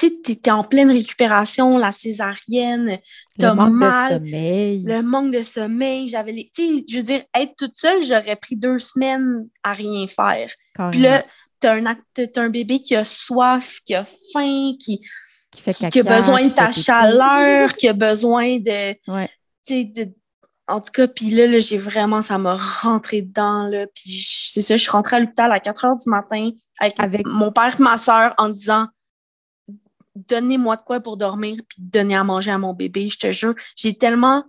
[0.00, 2.98] Tu t'es en pleine récupération, la césaриenne, Le
[3.40, 4.82] t'as manque mal, de sommeil.
[4.84, 6.50] le manque de sommeil, j'avais les.
[6.54, 10.52] Tu sais, je veux dire, être toute seule, j'aurais pris deux semaines à rien faire.
[10.92, 11.24] Puis là,
[11.58, 15.00] t'as un, t'as un bébé qui a soif, qui a faim, qui,
[15.50, 18.94] qui fait qui, qui a besoin de ta chaleur, qui a besoin de.
[19.10, 19.28] Ouais.
[19.68, 20.14] De-
[20.68, 23.86] En tout cas, puis là, là, j'ai vraiment, ça m'a rentré dedans, là.
[23.86, 27.26] Puis c'est ça, je suis rentrée à l'hôpital à 4 heures du matin avec, Avec-
[27.26, 28.86] mon père et ma soeur en disant
[30.14, 33.54] Donnez-moi de quoi pour dormir, puis donner à manger à mon bébé, je te jure.
[33.76, 34.44] J'ai tellement.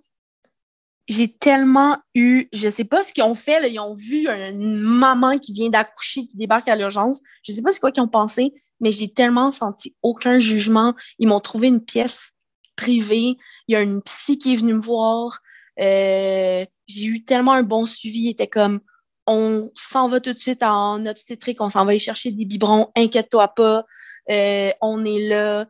[1.07, 4.79] J'ai tellement eu, je sais pas ce qu'ils ont fait, là, ils ont vu une
[4.79, 7.21] maman qui vient d'accoucher, qui débarque à l'urgence.
[7.41, 10.93] Je sais pas c'est quoi qu'ils ont pensé, mais j'ai tellement senti aucun jugement.
[11.17, 12.33] Ils m'ont trouvé une pièce
[12.75, 13.37] privée.
[13.67, 15.41] Il y a une psy qui est venue me voir.
[15.79, 18.21] Euh, j'ai eu tellement un bon suivi.
[18.21, 18.79] Il était comme,
[19.27, 22.91] on s'en va tout de suite en obstétrique, on s'en va aller chercher des biberons,
[22.95, 23.85] inquiète-toi pas.
[24.29, 25.67] Euh, on est là.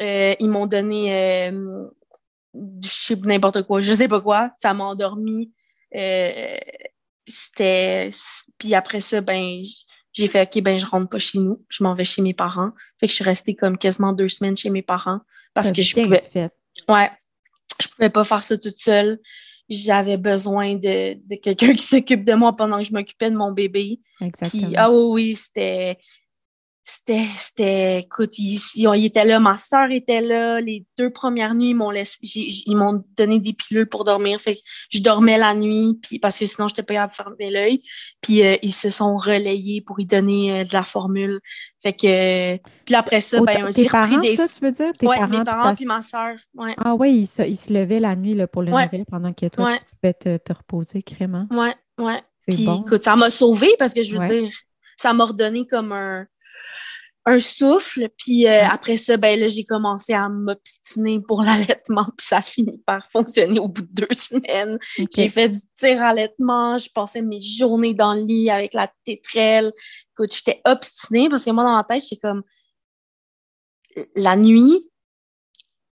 [0.00, 1.84] Euh, ils m'ont donné, euh,
[2.54, 4.50] je sais n'importe quoi, je sais pas quoi.
[4.56, 5.52] Ça m'a endormi.
[7.26, 8.10] C'était.
[8.58, 9.60] Puis après ça, ben,
[10.12, 11.62] j'ai fait OK, ben, je rentre pas chez nous.
[11.68, 12.72] Je m'en vais chez mes parents.
[12.98, 15.20] Fait que je suis restée comme quasiment deux semaines chez mes parents
[15.54, 16.28] parce que je pouvais.
[16.32, 16.50] fait.
[16.88, 17.10] Ouais.
[17.80, 19.18] Je pouvais pas faire ça toute seule.
[19.74, 23.52] J'avais besoin de, de quelqu'un qui s'occupe de moi pendant que je m'occupais de mon
[23.52, 24.00] bébé.
[24.20, 24.66] Exactement.
[24.66, 25.98] Puis, ah oui, oui, c'était.
[26.84, 31.70] C'était, c'était, écoute, ils, ils, étaient là, ma soeur était là, les deux premières nuits,
[31.70, 34.60] ils m'ont laissé, ils m'ont donné des pilules pour dormir, fait que
[34.90, 37.82] je dormais la nuit, puis parce que sinon, j'étais pas capable de fermer l'œil,
[38.20, 41.40] puis euh, ils se sont relayés pour y donner euh, de la formule,
[41.80, 44.36] fait que, puis après ça, ben, j'ai repris des...
[44.36, 44.92] ça, tu veux dire?
[44.98, 46.74] Tes parents, mes parents puis ma soeur, ouais.
[46.78, 48.86] Ah oui, ils se, ils se levaient la nuit, là, pour le ouais.
[48.86, 51.46] nourrir pendant que toi, tu pouvais te, te reposer, crément.
[51.50, 52.20] Ouais, ouais.
[52.48, 52.82] Puis, bon.
[52.82, 54.50] écoute, ça m'a sauvé parce que je veux dire,
[54.96, 56.26] ça m'a redonné comme un
[57.24, 58.08] un souffle.
[58.16, 62.06] Puis euh, après ça, ben là, j'ai commencé à m'obstiner pour l'allaitement.
[62.16, 64.78] Puis ça a fini par fonctionner au bout de deux semaines.
[65.14, 66.78] J'ai fait du tir allaitement.
[66.78, 69.72] Je passais mes journées dans le lit avec la tétrelle.
[70.12, 72.42] Écoute, j'étais obstinée parce que moi, dans ma tête, j'étais comme
[74.16, 74.88] la nuit,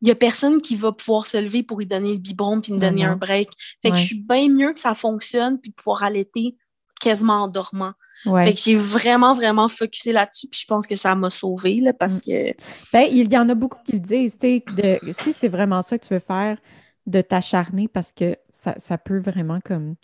[0.02, 2.72] il n'y a personne qui va pouvoir se lever pour lui donner le biberon puis
[2.72, 3.50] me donner un break.
[3.82, 6.56] Fait que je suis bien mieux que ça fonctionne puis pouvoir allaiter
[7.02, 7.94] quasiment en dormant.
[8.24, 11.94] Fait que j'ai vraiment, vraiment focusé là-dessus, puis je pense que ça m'a sauvée, là,
[11.94, 12.22] parce mm.
[12.22, 12.54] que...
[12.94, 16.06] Ben, il y en a beaucoup qui le disent, de, si c'est vraiment ça que
[16.06, 16.58] tu veux faire,
[17.06, 19.96] de t'acharner, parce que ça, ça, peut vraiment comme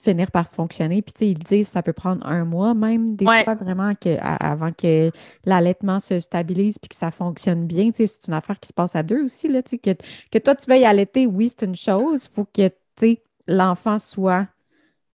[0.00, 1.02] finir par fonctionner.
[1.02, 4.16] Puis, tu sais, ils disent ça peut prendre un mois même, des fois, vraiment, que,
[4.20, 5.10] avant que
[5.44, 7.90] l'allaitement se stabilise puis que ça fonctionne bien.
[7.90, 9.90] Tu sais, c'est une affaire qui se passe à deux aussi, là, tu sais, que,
[10.30, 12.28] que toi, tu veuilles allaiter, oui, c'est une chose.
[12.30, 14.46] Il faut que, tu sais, l'enfant soit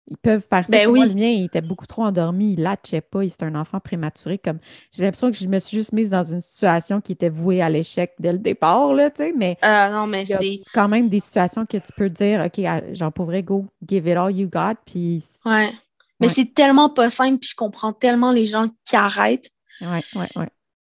[0.06, 0.70] ils peuvent faire ça.
[0.70, 1.00] Ben oui.
[1.00, 4.38] le mien, il était beaucoup trop endormi, il latchait pas, il était un enfant prématuré.
[4.38, 4.58] Comme
[4.92, 7.70] j'ai l'impression que je me suis juste mise dans une situation qui était vouée à
[7.70, 9.32] l'échec dès le départ, là, tu sais.
[9.34, 13.10] Mais, euh, non, mais c'est quand même des situations que tu peux dire, OK, j'en
[13.10, 15.24] pourrais go, give it all you got, puis.
[15.46, 15.72] Ouais.
[16.20, 19.50] Mais c'est tellement pas simple, puis je comprends tellement les gens qui arrêtent.
[19.80, 20.48] Ouais, ouais, ouais.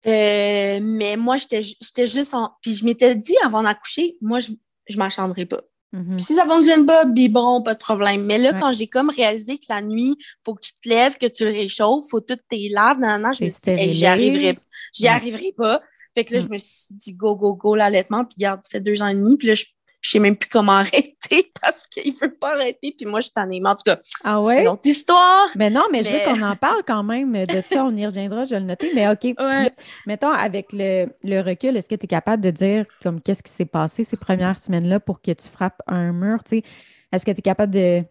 [0.07, 2.51] Euh, mais moi, j'étais juste en.
[2.61, 4.51] Puis je m'étais dit avant d'accoucher, moi, je,
[4.87, 5.61] je m'acharnerai pas.
[5.95, 6.19] Mhm.
[6.19, 8.25] Si ça fonctionne pas, bon, pas de problème.
[8.25, 11.17] Mais là, quand j'ai comme réalisé que la nuit, il faut que tu te lèves,
[11.17, 14.57] que tu le réchauffes, faut toutes tes laves, je me suis dit, j'y arriverai,
[14.93, 15.81] j'y arriverai pas.
[16.13, 18.23] Fait que là, je me suis dit, go, go, go, l'allaitement.
[18.23, 19.35] Puis, regarde, ça fait deux ans et demi.
[19.37, 19.65] Puis là, je
[20.05, 22.93] je sais même plus comment arrêter parce qu'il ne veut pas arrêter.
[22.95, 25.47] Puis moi, je t'en ai En tout cas, ah c'est une autre histoire.
[25.55, 27.83] Mais non, mais, je veux qu'on en parle quand même de ça.
[27.83, 28.91] On y reviendra, je vais le noter.
[28.93, 29.35] Mais OK,
[30.05, 33.65] mettons, avec le, recul, est-ce que tu es capable de dire comme qu'est-ce qui s'est
[33.65, 36.37] passé ces premières semaines-là pour que tu frappes un mur?
[36.51, 38.03] Est-ce que tu es capable de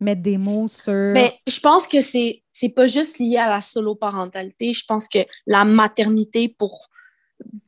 [0.00, 1.12] mettre des mots sur.
[1.12, 4.72] Mais je pense que c'est c'est pas juste lié à la solo-parentalité.
[4.72, 6.88] Je pense que la maternité pour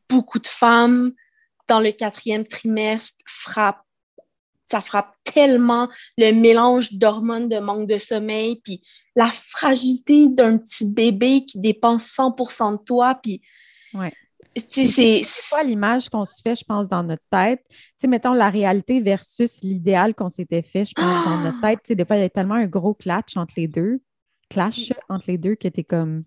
[0.09, 1.12] beaucoup de femmes,
[1.68, 3.80] dans le quatrième trimestre frappe.
[4.70, 8.82] Ça frappe tellement le mélange d'hormones de manque de sommeil, puis
[9.14, 13.42] la fragilité d'un petit bébé qui dépense 100% de toi, puis
[13.92, 14.12] ouais.
[14.56, 17.64] C'est quoi l'image qu'on se fait, je pense, dans notre tête?
[17.68, 21.80] Tu sais, mettons la réalité versus l'idéal qu'on s'était fait, je pense, dans notre tête.
[21.82, 24.00] Tu sais, des fois, il y a tellement un gros clash entre les deux,
[24.48, 26.22] clash entre les deux que tu es comme.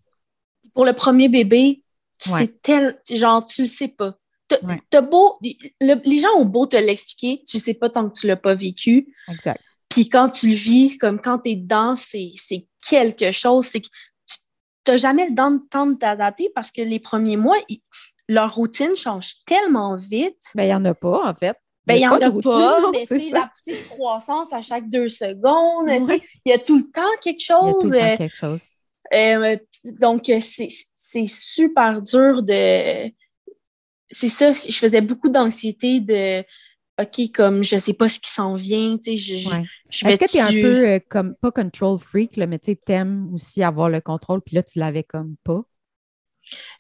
[0.74, 1.84] Pour le premier bébé,
[2.18, 4.18] c'est tel, genre, tu le sais pas
[5.02, 8.56] beau, les gens ont beau te l'expliquer, tu sais pas tant que tu l'as pas
[8.56, 9.14] vécu.
[9.30, 9.62] Exact.
[9.90, 12.32] Puis quand tu le vis, comme quand tu es dedans, c'est
[12.88, 13.66] quelque chose.
[13.66, 13.88] C'est que
[14.86, 15.36] tu n'as jamais le
[15.70, 17.58] temps de t'adapter parce que les premiers mois,
[18.28, 20.52] leur routine change tellement vite.
[20.56, 21.58] Ben, il n'y en a pas, en fait.
[21.86, 25.90] Ben, il n'y en a pas, mais la petite croissance à chaque deux secondes,
[26.46, 27.94] il y a tout le temps quelque chose.
[27.94, 28.62] Il y a tout le temps quelque chose.
[29.14, 29.58] Euh,
[30.00, 33.10] donc, c'est super dur de,
[34.10, 36.44] c'est ça, je faisais beaucoup d'anxiété de
[37.00, 39.50] OK, comme je sais pas ce qui s'en vient, tu sais, je,
[39.90, 42.76] je, Est-ce que tu es un peu euh, comme, pas control freak, là, mais tu
[42.88, 45.62] aimes aussi avoir le contrôle, puis là, tu l'avais comme pas?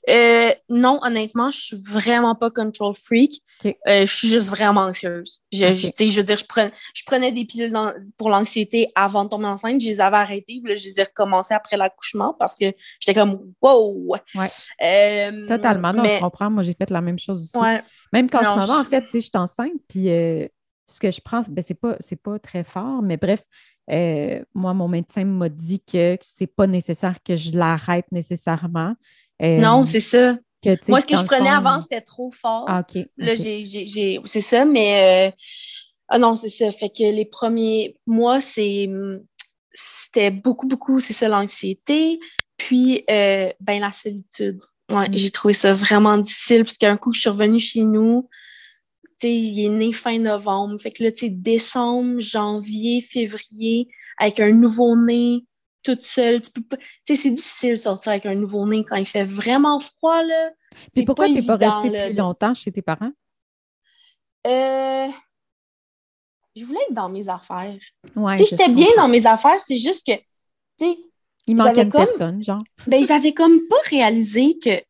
[0.09, 3.41] Euh, non, honnêtement, je suis vraiment pas control freak.
[3.65, 3.71] Euh,
[4.05, 5.41] je suis juste vraiment anxieuse.
[5.51, 5.87] Je, je,
[6.17, 7.77] veux dire, je prenais, je prenais des pilules
[8.17, 9.81] pour l'anxiété avant de tomber enceinte.
[9.81, 10.61] Je les avais arrêtées.
[10.63, 12.65] Là, je les ai recommencées après l'accouchement parce que
[12.99, 14.15] j'étais comme wow!
[14.81, 15.91] Euh, Totalement.
[15.91, 16.49] Non, je comprends.
[16.49, 17.65] Moi, j'ai fait la même chose aussi.
[18.13, 21.41] Même quand je m'en vais, en fait, je suis enceinte, puis ce que je prends,
[21.49, 23.43] ben, c'est pas, pas très fort, mais bref,
[24.55, 28.95] moi, mon médecin m'a dit que c'est pas nécessaire que je l'arrête nécessairement
[29.41, 30.37] non, c'est ça.
[30.87, 32.65] Moi, ce que je prenais avant, c'était trop fort.
[32.67, 33.03] Ah, OK.
[33.17, 34.19] Là, j'ai.
[34.25, 35.29] C'est ça, mais.
[35.29, 35.31] Euh,
[36.09, 36.71] ah non, c'est ça.
[36.71, 38.89] Fait que les premiers mois, c'est.
[39.73, 42.19] C'était beaucoup, beaucoup, c'est ça, l'anxiété.
[42.57, 44.59] Puis, euh, ben, la solitude.
[44.91, 45.17] Ouais, mm.
[45.17, 48.27] j'ai trouvé ça vraiment difficile parce qu'un coup, je suis revenue chez nous,
[49.23, 50.79] il est né fin novembre.
[50.79, 55.45] Fait que là, tu sais, décembre, janvier, février, avec un nouveau-né,
[55.91, 56.41] toute seule.
[56.41, 56.77] Tu peux pas...
[57.05, 60.51] sais, c'est difficile de sortir avec un nouveau-né quand il fait vraiment froid, là.
[60.93, 63.11] C'est pourquoi tu n'es pas resté plus longtemps chez tes parents?
[64.45, 65.07] Euh...
[66.55, 67.77] Je voulais être dans mes affaires.
[68.15, 70.23] Ouais, tu sais, j'étais bien dans mes affaires, c'est juste que, tu
[70.79, 70.97] sais,
[71.45, 72.63] Il manquait une comme- personne, genre.
[72.87, 74.81] ben, j'avais comme pas réalisé que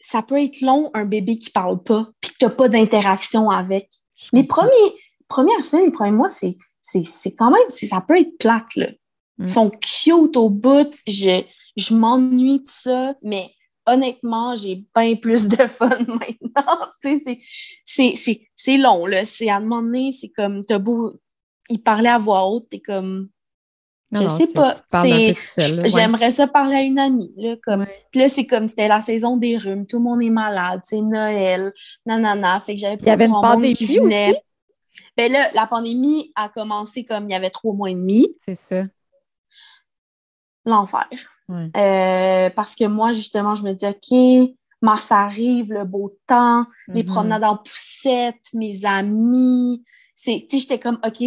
[0.00, 3.88] ça peut être long, un bébé qui parle pas, puis que t'as pas d'interaction avec.
[4.32, 4.94] Les premiers,
[5.28, 8.88] premières semaines, les premiers mois, c'est, c'est, quand même, ça peut être plate, là.
[9.40, 9.44] Mm.
[9.44, 11.42] Ils sont cute au bout, je,
[11.76, 13.50] je m'ennuie de ça, mais
[13.86, 16.88] honnêtement, j'ai bien plus de fun maintenant.
[16.98, 19.24] C'est, long, là.
[19.24, 21.14] C'est à un moment donné, c'est comme, t'as beau,
[21.70, 23.30] il parlait à voix haute, t'es comme,
[24.12, 24.76] je non, sais pas.
[25.04, 25.34] ouais.
[25.84, 29.38] J'aimerais ça parler à une amie, là, comme, puis là, c'est comme, c'était la saison
[29.38, 31.72] des rhumes, tout le monde est malade, c'est Noël,
[32.04, 34.32] nanana, fait que j'avais Il y avait une pandémie qui venait.
[34.32, 34.40] aussi?
[35.16, 38.56] Ben là, la pandémie a commencé comme il y avait trois mois et demi, C'est
[38.56, 38.84] ça.
[40.64, 41.08] L'enfer.
[41.76, 47.02] Euh, parce que moi, justement, je me dis, OK, mars arrive, le beau temps, les
[47.02, 47.08] Mhm.
[47.08, 49.84] promenades en poussette, mes amis.
[50.14, 51.24] C'est, tu sais, j'étais comme, OK,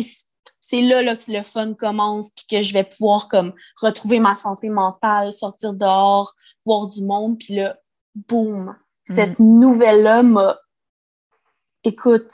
[0.62, 4.34] c'est là, là que le fun commence, puis que je vais pouvoir comme retrouver ma
[4.36, 6.34] santé mentale, sortir dehors,
[6.66, 7.78] voir du monde, puis là,
[8.16, 10.58] boum, cette nouvelle-là m'a...
[11.84, 12.32] Écoute,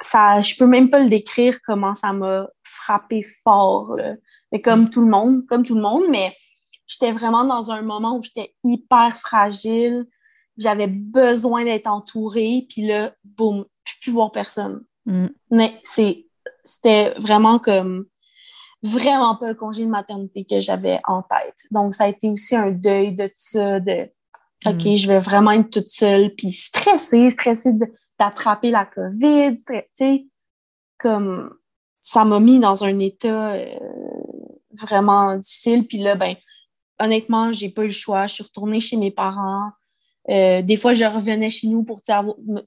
[0.00, 4.14] ça, je peux même pas le décrire comment ça m'a frappé fort, là.
[4.52, 6.34] Mais comme tout le monde, comme tout le monde, mais
[6.86, 10.06] j'étais vraiment dans un moment où j'étais hyper fragile,
[10.56, 14.84] j'avais besoin d'être entourée, puis là, boum, je peux plus voir personne.
[15.06, 15.26] Mm.
[15.50, 16.26] Mais c'est,
[16.64, 18.06] c'était vraiment comme
[18.82, 21.56] vraiment pas le congé de maternité que j'avais en tête.
[21.72, 24.08] Donc, ça a été aussi un deuil de ça, de
[24.66, 24.96] OK, Mm.
[24.96, 30.26] je vais vraiment être toute seule, puis stressée, stressée de- d'attraper la COVID, tu sais,
[30.98, 31.54] comme
[32.00, 33.70] ça m'a mis dans un état euh,
[34.72, 35.86] vraiment difficile.
[35.86, 36.34] Puis là, ben,
[37.00, 38.26] honnêtement, j'ai pas eu le choix.
[38.26, 39.70] Je suis retournée chez mes parents.
[40.30, 42.12] Euh, des fois, je revenais chez nous pour, tu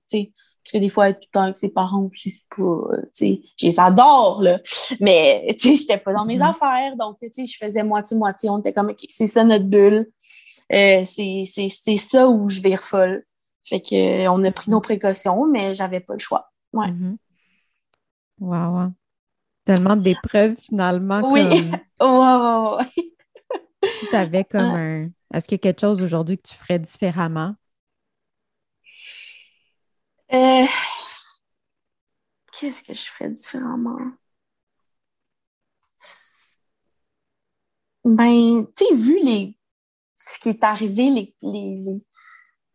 [0.08, 0.32] sais,
[0.64, 3.10] parce que des fois, être tout le temps avec ses parents, c'est pas, euh, tu
[3.14, 4.60] sais, je les adore, là.
[4.99, 6.41] Mais, tu sais, j'étais pas dans mes Mhm.
[6.43, 6.95] affaires.
[6.97, 8.49] Donc, tu sais, je faisais moitié-moitié.
[8.49, 10.10] On était comme, OK, c'est ça notre bulle.
[10.72, 13.26] Euh, c'est ça où je vais folle.
[13.64, 16.51] Fait que, euh, on a pris nos précautions, mais j'avais pas le choix.
[16.74, 16.91] Ouais.
[16.91, 17.18] Mhm.
[18.39, 18.91] Wow, wow.
[19.66, 21.22] Tellement d'épreuves finalement.
[21.32, 21.43] Oui.
[21.99, 22.80] Comme,
[23.99, 25.09] si tu avais comme un.
[25.34, 27.55] Est-ce qu'il y a quelque chose aujourd'hui que tu ferais différemment?
[30.34, 30.66] Euh,
[32.53, 33.97] Qu'est-ce que je ferais différemment?
[38.03, 39.57] Ben, tu sais, vu les,
[40.16, 42.01] ce qui est arrivé, les, les, les,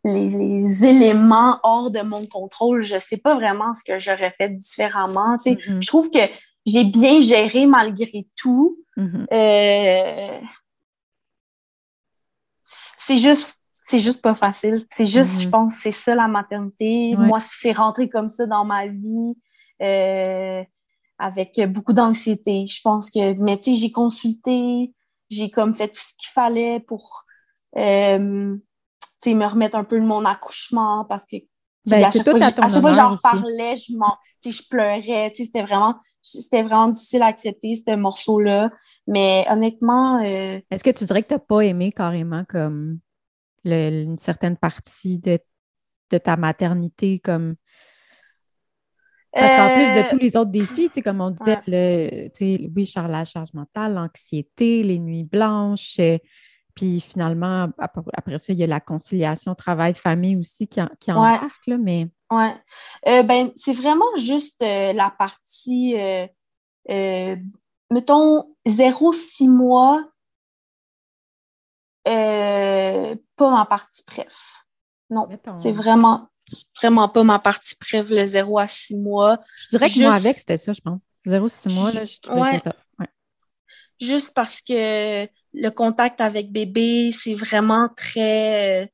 [0.07, 4.51] les- les éléments hors de mon contrôle, je sais pas vraiment ce que j'aurais fait
[4.51, 5.37] différemment.
[5.45, 5.83] Mhm.
[5.83, 6.19] je trouve que
[6.65, 8.79] j'ai bien géré malgré tout.
[8.97, 9.27] Mhm.
[9.33, 10.39] Euh,
[12.63, 14.75] c'est juste c'est juste pas facile.
[14.91, 17.15] C'est juste, je pense, c'est ça la maternité.
[17.17, 17.27] Ouais.
[17.29, 19.37] Moi, c'est rentré comme ça dans ma vie,
[19.81, 20.61] euh,
[21.21, 22.67] avec beaucoup d'anxiété.
[22.67, 24.93] Je pense que, mais tu sais, j'ai consulté,
[25.31, 27.23] j'ai comme fait tout ce qu'il fallait pour,
[27.77, 28.57] euh,
[29.31, 31.37] sais, me remettre un peu de mon accouchement parce que,
[31.87, 35.95] Ben, à chaque fois à chaque fois que j'en parlais, je je pleurais, c'était vraiment,
[36.23, 38.71] c'était vraiment difficile à accepter, ce morceau-là.
[39.07, 42.99] Mais honnêtement, euh, Est-ce que tu dirais que tu n'as pas aimé carrément comme
[43.65, 45.39] le- une certaine partie de,
[46.11, 47.57] de ta maternité comme
[49.39, 52.29] parce qu'en plus de euh, tous les autres défis, tu sais, comme on disait, le,
[52.29, 56.17] tu sais, oui, Charles, la charge mentale, l'anxiété, les nuits blanches, euh,
[56.77, 61.11] puis finalement, ap- après ça, il y a la conciliation travail-famille aussi qui, en, qui
[61.11, 61.17] Ouais.
[61.19, 62.55] embarque, là, mais Ouais.
[63.09, 67.37] Euh, ben, c'est vraiment juste euh, la partie, euh,
[67.91, 70.05] mettons, 0-6 mois,
[72.05, 74.65] pas ma partie préf.
[75.11, 76.29] Non, c'est vraiment,
[76.81, 79.39] vraiment pas ma partie préf, le 0 à 6 mois.
[79.71, 81.01] je dirais que moi avec, c'était ça, je pense.
[81.27, 82.53] 0-6 mois, là, je trouvais Ouais.
[82.53, 82.77] ça top.
[84.01, 88.85] Juste parce que le contact avec bébé, c'est vraiment très...
[88.85, 88.87] euh,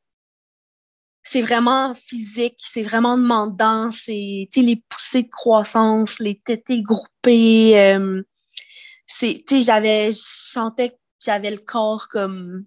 [1.23, 8.23] c'est vraiment physique, c'est vraiment demandant, c'est, les poussées de croissance, les tétés groupées, euh,
[9.07, 12.67] c'est, j'avais, je sentais que j'avais le corps comme,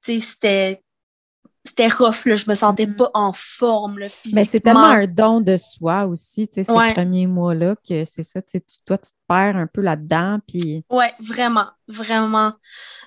[0.00, 0.82] c'était,
[1.66, 2.96] c'était rough, là, je me sentais Mhm.
[2.96, 6.72] pas en forme, là, Mais c'est tellement un don de soi aussi, tu sais, ces
[6.72, 6.92] Ouais.
[6.94, 10.38] premiers mois-là, que c'est ça, tu sais, tu- toi, tu te perds un peu là-dedans,
[10.46, 12.54] puis Ouais, vraiment, vraiment.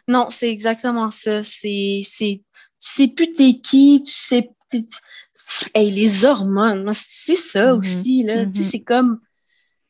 [0.07, 1.43] Non, c'est exactement ça.
[1.43, 2.43] C'est, c'est,
[2.80, 7.80] tu sais plus t'es qui, tu sais, tu- tu- hey, les hormones, c'est ça Mhm,
[7.80, 8.45] aussi, là.
[8.45, 8.70] Tu sais, mhm.
[8.72, 9.20] c'est comme,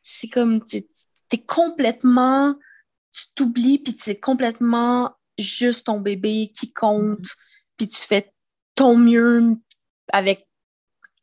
[0.01, 0.87] c'est comme, t'es
[1.29, 2.55] t'es complètement,
[3.11, 7.35] tu t'oublies, puis c'est complètement juste ton bébé qui compte,
[7.77, 8.33] puis tu fais
[8.79, 9.57] ton mieux
[10.13, 10.47] avec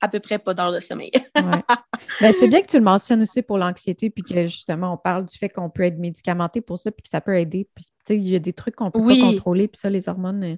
[0.03, 1.11] à peu près pas d'heures de sommeil.
[2.21, 5.27] Ben, c'est bien que tu le mentionnes aussi pour l'anxiété, puis que justement, on parle
[5.27, 7.69] du fait qu'on peut être médicamenté pour ça, puis que ça peut aider.
[7.75, 10.57] Puis, il y a des trucs qu'on peut pas contrôler, puis ça, les hormones, euh,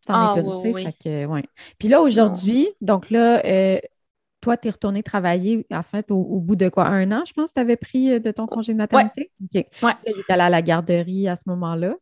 [0.00, 1.44] c'en ah, est ouais.
[1.78, 3.78] Puis là, aujourd'hui, donc là, euh,
[4.40, 6.86] toi, tu es retourné travailler, en fait, au, bout de quoi?
[6.86, 9.30] Un an, je pense, tu avais pris euh, de ton congé de maternité?
[9.52, 9.64] Ouais.
[9.64, 9.98] OK.
[10.06, 11.96] tu es allé à la garderie à ce moment-là.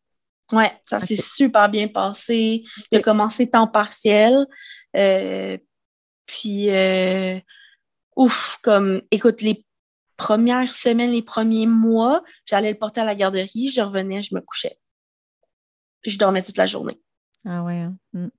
[0.53, 2.63] Oui, ça s'est super bien passé.
[2.91, 4.47] Il a commencé temps partiel.
[6.27, 7.39] Puis, euh,
[8.17, 9.65] ouf, comme, écoute, les
[10.17, 14.41] premières semaines, les premiers mois, j'allais le porter à la garderie, je revenais, je me
[14.41, 14.79] couchais.
[16.05, 17.01] Je dormais toute la journée.
[17.45, 17.81] Ah ouais.
[18.15, 18.31] Hein.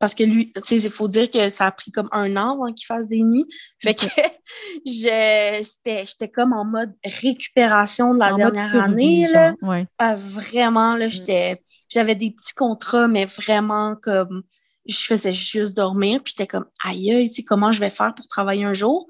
[0.00, 2.54] Parce que lui, tu sais, il faut dire que ça a pris comme un an
[2.54, 3.44] avant qu'il fasse des nuits.
[3.80, 4.06] Fait que
[4.86, 9.28] j'étais comme en mode récupération de la dernière année.
[9.28, 9.54] Là.
[9.98, 11.56] Ah, vraiment, là, mm.
[11.90, 14.42] j'avais des petits contrats, mais vraiment comme
[14.86, 18.14] je faisais juste dormir, puis j'étais comme, aïe, aïe, tu sais, comment je vais faire
[18.14, 19.06] pour travailler un jour?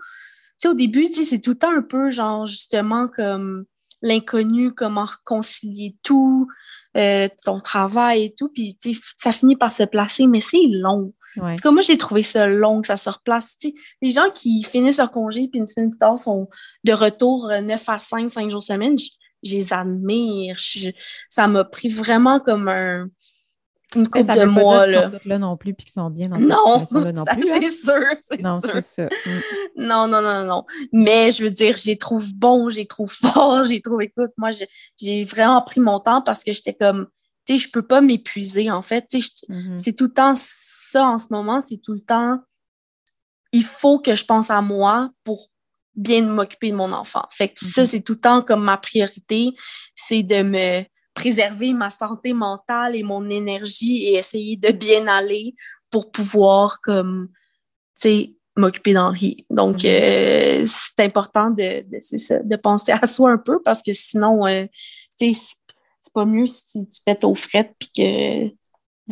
[0.61, 3.65] Tu sais, au début, tu sais, c'est tout le temps un peu, genre, justement, comme
[4.03, 6.49] l'inconnu, comment réconcilier tout,
[6.97, 8.77] euh, ton travail et tout, puis
[9.17, 11.13] ça finit par se placer, mais c'est long.
[11.41, 13.57] En tout cas, moi, j'ai trouvé ça long que ça se replace.
[14.03, 16.49] Les gens qui finissent leur congé, puis une semaine plus tard, sont
[16.85, 19.11] de retour 9 euh, à 5, 5 jours semaine, je,
[19.45, 20.57] les admire.
[21.29, 23.09] ça m'a pris vraiment comme un
[23.95, 24.87] une coupe de mois.
[24.87, 25.11] Là.
[25.25, 27.43] Là non plus puis qu'ils sont bien dans non, là non plus.
[27.43, 28.83] C'est sûr, c'est non, sûr.
[28.83, 29.05] Ça.
[29.05, 29.09] Mm.
[29.77, 30.65] Non, non, non, non.
[30.93, 34.51] Mais je veux dire, j'ai trouve bon, j'ai trouve fort, j'ai trouvé, écoute, moi,
[35.01, 37.09] j'ai vraiment pris mon temps parce que j'étais comme,
[37.47, 39.07] tu sais, je peux pas m'épuiser, en fait.
[39.11, 39.77] Tu sais, mm-hmm.
[39.77, 42.41] c'est tout le temps ça en ce moment, c'est tout le temps,
[43.53, 45.49] il faut que je pense à moi pour
[45.95, 47.25] bien m'occuper de mon enfant.
[47.31, 47.87] Fait que ça, mm-hmm.
[47.87, 49.53] c'est tout le temps comme ma priorité,
[49.95, 50.85] c'est de me
[51.15, 55.55] préserver ma santé mentale et mon énergie et essayer de bien aller
[55.91, 57.29] pour pouvoir comme
[58.57, 59.47] m'occuper d'Henri.
[59.51, 60.63] Donc, mm-hmm.
[60.63, 64.67] euh, c'est important de, de, penser à soi un peu parce que sinon, euh,
[65.19, 65.33] c'est
[66.15, 68.49] pas mieux si tu pètes aux frettes puis que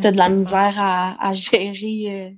[0.00, 2.30] tu as de la misère à, gérer euh,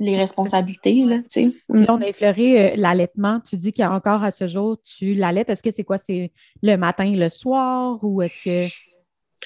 [0.00, 1.04] les responsabilités.
[1.04, 1.84] Là, mm.
[1.88, 3.40] on a effleuré euh, l'allaitement.
[3.48, 5.50] Tu dis qu'encore à ce jour, tu l'allaites.
[5.50, 5.98] Est-ce que c'est quoi?
[5.98, 6.32] C'est
[6.62, 7.98] le matin et le soir?
[8.02, 8.89] Ou est-ce que.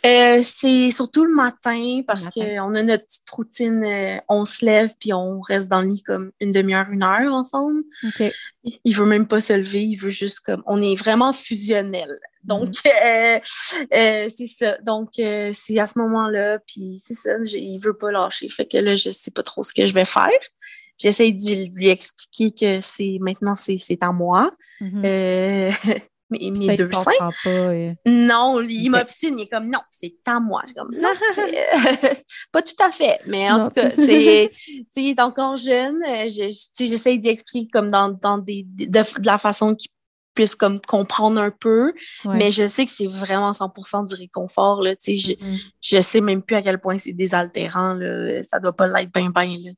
[0.05, 3.85] Euh, c'est surtout le matin parce qu'on a notre petite routine.
[3.85, 7.33] Euh, on se lève puis on reste dans le lit comme une demi-heure, une heure
[7.33, 7.83] ensemble.
[8.05, 8.33] OK.
[8.85, 10.63] Il veut même pas se lever, il veut juste comme.
[10.67, 12.19] On est vraiment fusionnel.
[12.43, 13.41] Donc, mm-hmm.
[14.37, 14.77] c'est ça.
[14.85, 18.49] Donc, c'est à ce moment-là, puis c'est ça, il veut pas lâcher.
[18.49, 20.29] Fait que là, je sais pas trop ce que je vais faire.
[21.01, 24.51] J'essaie de, lui expliquer que c'est maintenant, c'est à moi.
[24.81, 26.01] Mm-hmm.
[26.39, 27.13] mes, mes deux seins.
[28.07, 30.63] Non, il m'obstine, il est comme non, c'est à moi.
[30.69, 31.09] Je comme non,
[32.53, 34.51] pas tout à fait, mais en tout cas, c'est,
[34.97, 36.03] il est encore jeune.
[36.79, 39.91] J'essaie d'y expliquer comme dans, dans des, de, de la façon qu'il
[40.35, 41.93] puisse comme comprendre un peu.
[42.25, 44.83] Mais je sais que c'est vraiment 100% du réconfort.
[44.83, 45.35] Là, je,
[45.81, 47.95] je sais même plus à quel point c'est désaltérant.
[47.95, 48.43] Là.
[48.43, 49.73] Ça doit pas l'être bien, bien.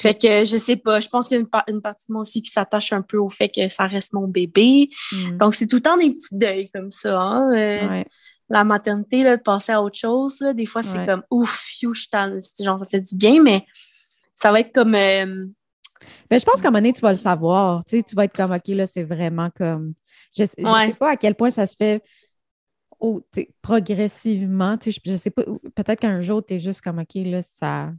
[0.00, 1.00] Fait que je sais pas.
[1.00, 3.30] Je pense qu'il y a une, partie de moi aussi qui s'attache un peu au
[3.30, 4.88] fait que ça reste mon bébé.
[5.12, 5.36] Mm.
[5.38, 7.20] Donc, c'est tout le temps des petits deuils comme ça.
[7.20, 8.04] Hein, euh,
[8.48, 12.78] la maternité, là, de passer à autre chose, là, des fois, c'est comme ouf, genre,
[12.78, 13.64] ça fait du bien, mais
[14.34, 14.94] ça va être comme.
[14.94, 15.46] Euh,
[16.30, 17.84] ben, je pense qu'à un moment donné, tu vas le savoir.
[17.84, 19.94] Tu, sais, tu vas être comme, OK, là, c'est vraiment comme.
[20.36, 22.02] Je ne sais pas à quel point ça se fait
[22.98, 23.22] oh,
[23.62, 24.76] progressivement.
[24.76, 25.44] Tu sais, je, ne sais pas,
[25.74, 27.92] peut-être qu'un jour, tu es juste comme, OK, là, ça.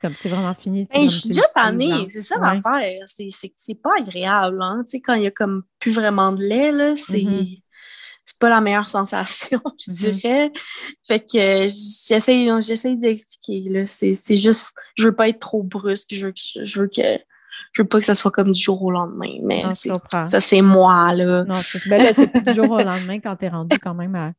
[0.00, 0.86] Comme c'est vraiment fini.
[0.92, 3.04] Ben, je suis déjà tannée, c'est ça l'affaire.
[3.06, 4.60] C'est pas agréable.
[4.60, 4.82] Hein?
[4.84, 7.18] Tu sais, quand il n'y a comme plus vraiment de lait, là, c'est.
[7.18, 7.62] Mm-hmm.
[8.26, 10.10] C'est pas la meilleure sensation, je mm-hmm.
[10.10, 10.52] dirais.
[11.06, 13.84] Fait que j'essaie d'expliquer.
[13.86, 17.18] C'est juste, je veux pas être trop brusque, je veux, je veux que
[17.72, 19.62] je veux pas que ça soit comme du jour au lendemain, mais
[20.26, 21.44] ça, c'est moi, là.
[21.44, 24.32] Non, c'est ben plus du jour au lendemain quand tu es rendu quand même à,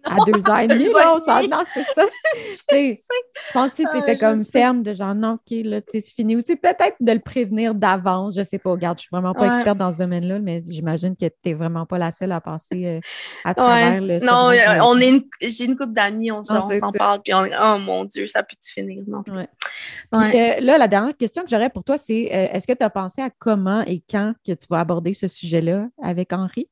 [0.04, 0.86] à deux ans et demi.
[0.86, 2.04] Non, c'est ça.
[2.34, 6.36] je, pense que tu étais comme ferme de genre, non, OK, là, c'est fini.
[6.36, 8.34] Ou peut-être de le prévenir d'avance.
[8.36, 8.70] Je sais pas.
[8.70, 11.86] Regarde, je suis vraiment pas experte dans ce domaine-là, mais j'imagine que tu n'es vraiment
[11.86, 13.00] pas la seule à passer euh,
[13.44, 14.18] à travers le.
[14.24, 17.78] Non, euh, on est j'ai une couple d'amis, on s'en parle, puis on est, oh
[17.78, 19.02] mon Dieu, ça peut-tu finir?
[19.06, 19.22] Non,
[20.14, 23.22] euh, là, la dernière question que j'aurais pour toi, c'est est-ce que tu as pensé
[23.22, 26.68] à comment et quand que tu vas aborder ce sujet-là avec Henri?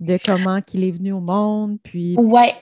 [0.00, 2.16] De comment qu'il est venu au monde, puis.
[2.18, 2.52] Ouais,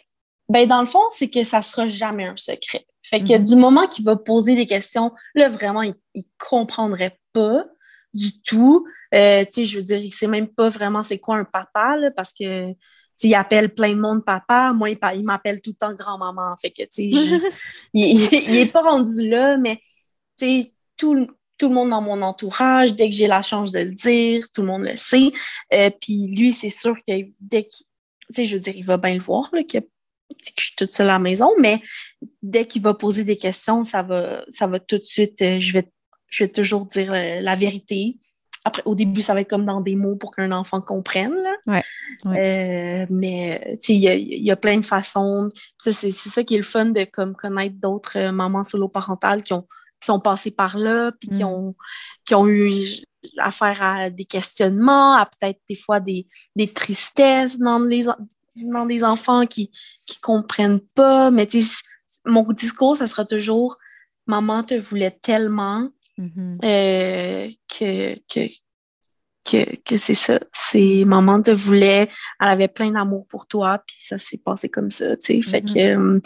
[0.50, 2.84] ben, dans le fond, c'est que ça sera jamais un secret.
[3.04, 3.44] Fait que mhm.
[3.44, 7.64] du moment qu'il va poser des questions, là, vraiment, il, ne comprendrait pas
[8.12, 8.84] du tout.
[9.14, 11.96] Euh, tu sais, je veux dire, il sait même pas vraiment c'est quoi un papa,
[11.96, 12.74] là, parce que
[13.22, 14.72] il appelle plein de monde papa.
[14.72, 16.56] Moi, il, m'appelle tout le temps grand-maman.
[16.60, 17.04] Fait que, tu sais,
[17.94, 19.76] il, il, est pas rendu là, mais,
[20.36, 21.28] tu sais, tout,
[21.58, 24.62] tout le monde dans mon entourage, dès que j'ai la chance de le dire, tout
[24.62, 25.30] le monde le sait.
[25.72, 27.86] Euh, puis lui, c'est sûr que dès qu'il,
[28.28, 29.78] tu sais, je veux dire, il va bien le voir, là, que,
[30.30, 31.80] que je suis toute seule à la maison, mais
[32.42, 35.72] dès qu'il va poser des questions, ça va, ça va tout de suite, euh, je
[35.72, 35.88] vais,
[36.30, 38.18] je vais toujours dire euh, la vérité.
[38.64, 41.34] Après, au début, ça va être comme dans des mots pour qu'un enfant comprenne.
[41.34, 41.54] Là.
[41.66, 41.82] Ouais,
[42.26, 45.50] Euh, mais il y a, y a plein de façons.
[45.78, 49.66] C'est ça qui est le fun de comme, connaître d'autres mamans solo-parentales qui, ont,
[49.98, 51.46] qui sont passées par là, puis qui, Mm.
[51.46, 51.74] ont,
[52.26, 52.72] qui ont eu
[53.38, 58.08] affaire à des questionnements, à peut-être des fois des, des tristesses dans les,
[58.56, 59.70] dans des enfants qui
[60.06, 61.30] qui comprennent pas.
[61.30, 61.74] Mais tu sais,
[62.24, 63.76] mon discours, ça sera toujours
[64.26, 65.88] Maman te voulait tellement
[66.18, 66.58] Mhm.
[66.64, 68.46] euh, que, que,
[69.44, 70.38] que, que c'est ça.
[70.52, 72.08] C'est maman te voulait,
[72.40, 75.42] elle avait plein d'amour pour toi, puis ça s'est passé comme ça, tu sais.
[75.42, 75.74] Fait Mhm.
[75.74, 76.20] que, euh,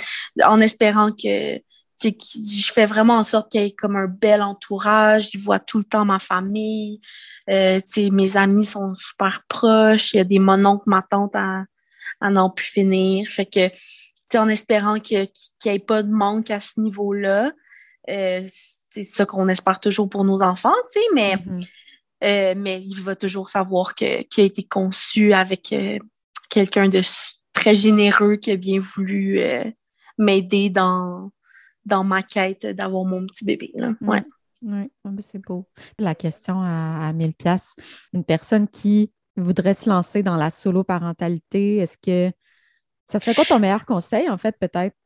[0.45, 1.63] en espérant que, tu
[1.97, 5.61] sais, je fais vraiment en sorte qu'il y ait comme un bel entourage, il voit
[5.61, 7.01] tout le temps ma famille,
[7.49, 11.37] euh, tu sais, mes amis sont super proches, il y a des mononcles, ma tante
[11.37, 11.65] à,
[12.21, 13.29] à n'en plus finir.
[13.29, 13.69] Fait que,
[14.37, 15.29] en espérant qu'il
[15.65, 17.53] n'y ait pas de manque à ce niveau-là,
[18.11, 18.43] euh,
[18.91, 21.61] c'est ça qu'on espère toujours pour nos enfants, tu sais, mais, Mhm.
[22.25, 24.07] euh, mais il va toujours savoir qu'il
[24.39, 25.99] a été conçu avec euh,
[26.51, 27.01] quelqu'un de
[27.53, 29.41] très généreux qui a bien voulu
[30.19, 31.31] m'aider dans,
[31.85, 33.71] dans ma quête d'avoir mon petit bébé.
[33.75, 33.91] Là.
[34.01, 34.09] Mm.
[34.09, 34.25] Ouais.
[34.63, 34.91] Oui,
[35.21, 35.69] c'est beau.
[35.99, 37.77] La question à, à 1000 places,
[38.13, 42.33] une personne qui voudrait se lancer dans la solo-parentalité, est-ce que
[43.07, 44.97] ça serait quoi ton meilleur conseil, en fait, peut-être?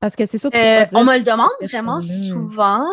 [0.00, 2.84] Parce que c'est sûr que tu Euh, on me le demande vraiment souvent.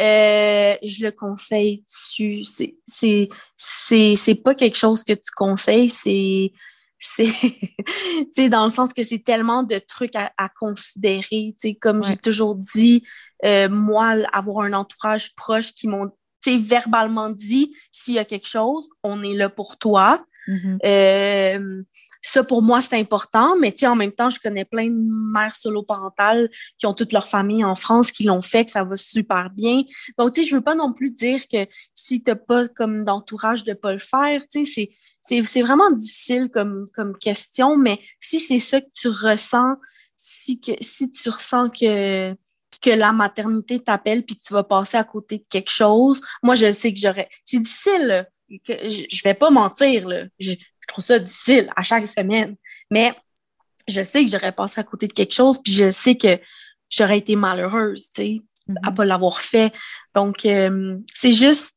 [0.00, 2.44] Euh, je le conseille dessus.
[2.44, 6.52] C'est, c'est, c'est, c'est pas quelque chose que tu conseilles, c'est,
[6.98, 7.26] c'est,
[7.84, 11.24] tu sais, dans le sens que c'est tellement de trucs à, à considérer.
[11.30, 12.04] Tu sais, comme Ouais.
[12.04, 13.04] j'ai toujours dit,
[13.44, 16.16] euh, moi, avoir un entourage proche qui m'ont, tu
[16.46, 20.24] verbalement dit, s'il y a quelque chose, on est là pour toi.
[20.46, 20.78] Mhm.
[20.84, 21.82] Euh,
[22.22, 25.32] ça, pour moi, c'est important, mais tu sais, en même temps, je connais plein de
[25.32, 28.96] mères solo-parentales qui ont toute leur famille en France, qui l'ont fait, que ça va
[28.96, 29.82] super bien.
[30.18, 33.64] Donc, tu sais, je veux pas non plus dire que si t'as pas comme d'entourage
[33.64, 37.98] de pas le faire, tu sais, c'est, c'est, c'est vraiment difficile comme, comme question, mais
[38.18, 39.76] si c'est ça que tu ressens,
[40.16, 42.34] si, que, si tu ressens que,
[42.80, 46.54] que la maternité t'appelle puis que tu vas passer à côté de quelque chose, moi,
[46.54, 47.28] je sais que j'aurais...
[47.44, 48.26] C'est difficile, là.
[48.66, 50.24] Que, je, je vais pas mentir, là.
[50.38, 52.56] Je, je trouve ça difficile à chaque semaine.
[52.90, 53.14] Mais
[53.88, 56.38] je sais que j'aurais passé à côté de quelque chose, puis je sais que
[56.90, 58.40] j'aurais été malheureuse, tu sais,
[58.82, 58.96] à Mhm.
[58.96, 59.74] pas l'avoir fait.
[60.14, 61.76] Donc, euh, c'est juste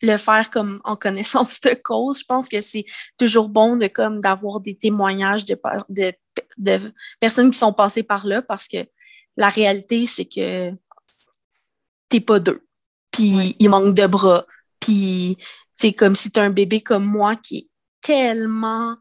[0.00, 2.20] le faire comme en connaissance de cause.
[2.20, 2.84] Je pense que c'est
[3.18, 6.12] toujours bon de comme d'avoir des témoignages de, de,
[6.58, 8.78] de personnes qui sont passées par là parce que
[9.38, 10.72] la réalité, c'est que
[12.10, 12.60] t'es pas deux.
[13.10, 13.56] Puis Ouais.
[13.58, 14.44] il manque de bras.
[14.80, 15.36] Puis
[15.74, 17.68] c'est comme si tu as un bébé comme moi qui est
[18.02, 18.96] tellement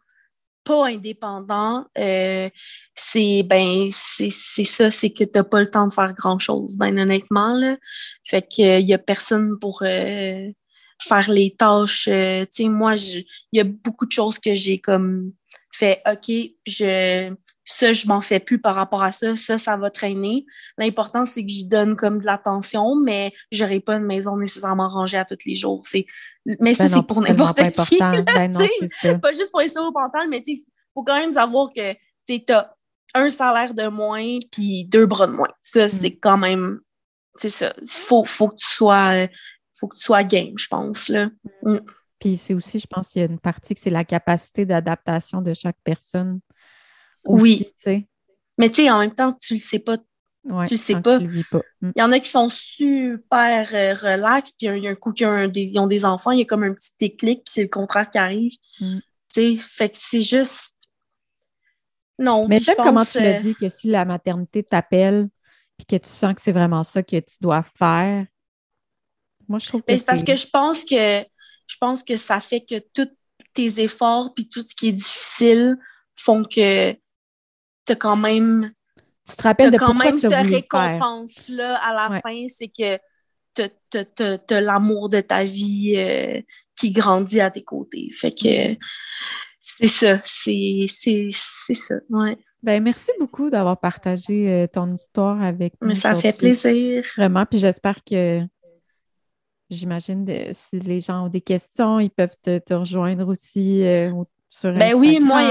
[0.64, 2.50] pas indépendant, euh,
[2.96, 6.76] c'est ben c'est c'est ça, c'est que t'as pas le temps de faire grand chose,
[6.78, 7.78] ben honnêtement là.
[8.26, 10.50] Fait que il y a personne pour euh,
[11.02, 12.08] faire les tâches.
[12.10, 15.32] euh, tu sais, moi, il y a beaucoup de choses que j'ai comme
[15.74, 16.02] fait.
[16.06, 16.32] Ok,
[16.66, 17.34] je
[17.68, 19.36] ça je m'en fais plus par rapport à ça.
[19.36, 20.46] Ça, ça va traîner.
[20.78, 25.18] L'important c'est que j'y donne comme de l'attention, mais j'aurai pas une maison nécessairement rangée
[25.18, 25.82] à tous les jours.
[25.84, 26.06] C'est
[26.46, 28.00] mais ça Ben c'est pour n'importe qui.
[28.00, 30.64] Ben non, pas juste pour les solo-parentales, mais il
[30.94, 31.94] faut quand même savoir que
[32.26, 32.74] tu as
[33.14, 35.52] un salaire de moins puis deux bras de moins.
[35.62, 36.80] Ça, c'est quand même.
[37.36, 37.74] C'est ça.
[37.82, 39.28] Il faut, faut, que tu sois,
[39.76, 41.10] faut que tu sois game, je pense.
[41.10, 41.30] Là.
[42.20, 45.42] Puis c'est aussi, je pense qu'il y a une partie que c'est la capacité d'adaptation
[45.42, 46.40] de chaque personne.
[47.28, 47.72] Oui.
[47.86, 48.06] Aussi.
[48.58, 49.98] Mais tu sais, en même temps, tu le sais pas.
[50.44, 51.20] Ouais, Tu le sais pas.
[51.20, 51.44] Mm.
[51.82, 55.12] Il y en a qui sont super euh, relax, puis il y a un coup
[55.12, 57.54] qui ont des, ils ont des enfants, il y a comme un petit déclic, puis
[57.54, 58.54] c'est le contraire qui arrive.
[58.80, 59.00] Mm.
[59.34, 60.76] Tu sais, fait que c'est juste.
[62.18, 62.48] Non.
[62.48, 65.30] Mais j'aime comment tu l'as euh, dit, que si la maternité t'appelle
[65.78, 68.26] puis que tu sens que c'est vraiment ça que tu dois faire,
[69.48, 71.24] moi, je trouve que Mais c'est parce que je pense que
[71.68, 73.10] je pense que ça fait que tous
[73.54, 75.78] tes efforts puis tout ce qui est difficile
[76.16, 76.96] font que
[77.88, 78.72] tu as quand même
[79.28, 82.22] tu te rappelles de quand même cette récompense-là à la Ouais.
[82.22, 82.98] fin, c'est que
[83.56, 86.40] tu as, l'amour de ta vie euh,
[86.80, 88.10] qui grandit à tes côtés.
[88.12, 88.78] Fait que
[89.62, 90.86] c'est ça, c'est
[91.74, 92.38] ça, ouais.
[92.64, 95.94] Ben, merci beaucoup d'avoir partagé euh, ton histoire avec nous.
[95.94, 97.06] Ça fait plaisir.
[97.16, 98.42] Vraiment, puis j'espère que
[99.70, 104.28] j'imagine si les gens ont des questions, ils peuvent te, te rejoindre aussi euh, au-
[104.50, 105.42] sur Ben oui, moi,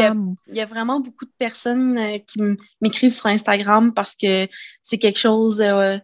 [0.48, 2.40] il y y a vraiment beaucoup de personnes euh, qui
[2.80, 4.48] m'écrivent sur Instagram parce que
[4.82, 5.98] c'est quelque chose euh,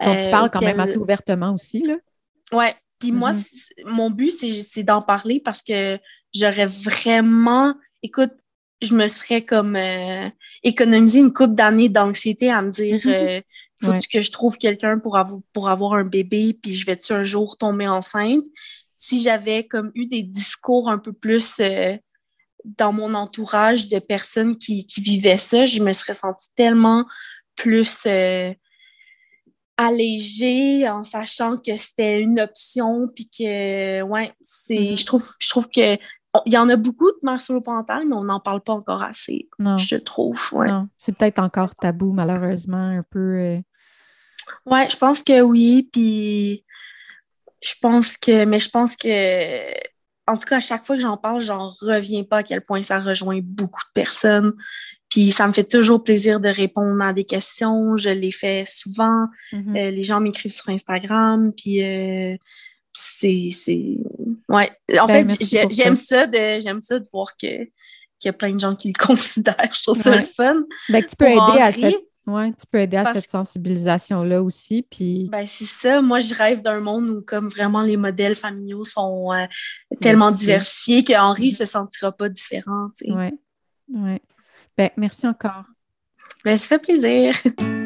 [0.00, 1.96] dont tu euh, parles quand même assez ouvertement aussi, là.
[2.52, 2.74] Ouais.
[2.98, 3.42] Puis moi, Mhm.
[3.86, 5.98] mon but, c'est d'en parler parce que
[6.34, 7.74] j'aurais vraiment.
[8.02, 8.32] Écoute,
[8.82, 10.28] je me serais comme euh,
[10.62, 13.12] économisé une couple d'années d'anxiété à me dire Mhm.
[13.12, 13.40] euh,
[13.78, 13.98] faut Ouais.
[14.10, 17.58] que je trouve quelqu'un pour avoir, pour avoir un bébé, puis je vais-tu un jour
[17.58, 18.44] tomber enceinte?
[18.94, 21.96] Si j'avais comme eu des discours un peu plus euh,
[22.78, 27.04] dans mon entourage de personnes qui, qui vivaient ça, je me serais sentie tellement
[27.54, 28.52] plus euh,
[29.76, 34.96] allégée en sachant que c'était une option, puis que, ouais, c'est, Mhm.
[34.96, 35.96] je trouve, je trouve que
[36.44, 39.48] il y en a beaucoup de mères solo-parentales, mais on n'en parle pas encore assez,
[39.58, 40.68] Non, je trouve, ouais.
[40.98, 43.38] C'est peut-être encore tabou, malheureusement, un peu.
[43.38, 43.58] euh,
[44.66, 46.62] Ouais, je pense que oui, puis
[47.62, 49.08] je pense que, mais je pense que,
[50.26, 52.82] en tout cas, à chaque fois que j'en parle, j'en reviens pas à quel point
[52.82, 54.54] ça rejoint beaucoup de personnes.
[55.08, 57.96] Puis ça me fait toujours plaisir de répondre à des questions.
[57.96, 59.26] Je les fais souvent.
[59.52, 59.76] mhm.
[59.76, 62.36] Euh, les gens m'écrivent sur Instagram, puis euh,
[62.92, 63.50] c'est.
[64.48, 64.70] Ouais.
[64.98, 66.26] En Ben, fait, j'aime ça.
[66.26, 67.46] de, j'aime ça de voir que,
[68.18, 69.72] qu'il y a plein de gens qui le considèrent.
[69.74, 70.18] Je trouve ça Ouais.
[70.18, 70.62] le fun.
[70.88, 71.94] Ben, que tu peux aider à cette,
[72.26, 74.82] ouais, tu peux aider à parce- cette sensibilisation-là aussi.
[74.90, 76.00] Puis, Ben, c'est ça.
[76.02, 79.46] Moi, je rêve d'un monde où, comme vraiment, les modèles familiaux sont euh,
[80.00, 81.50] tellement diversifiés que Henri Mhm.
[81.50, 82.88] se sentira pas différent.
[83.08, 83.32] ouais,
[83.92, 84.20] ouais.
[84.76, 85.64] Ben, merci encore.
[86.44, 87.34] Ben, ça fait plaisir.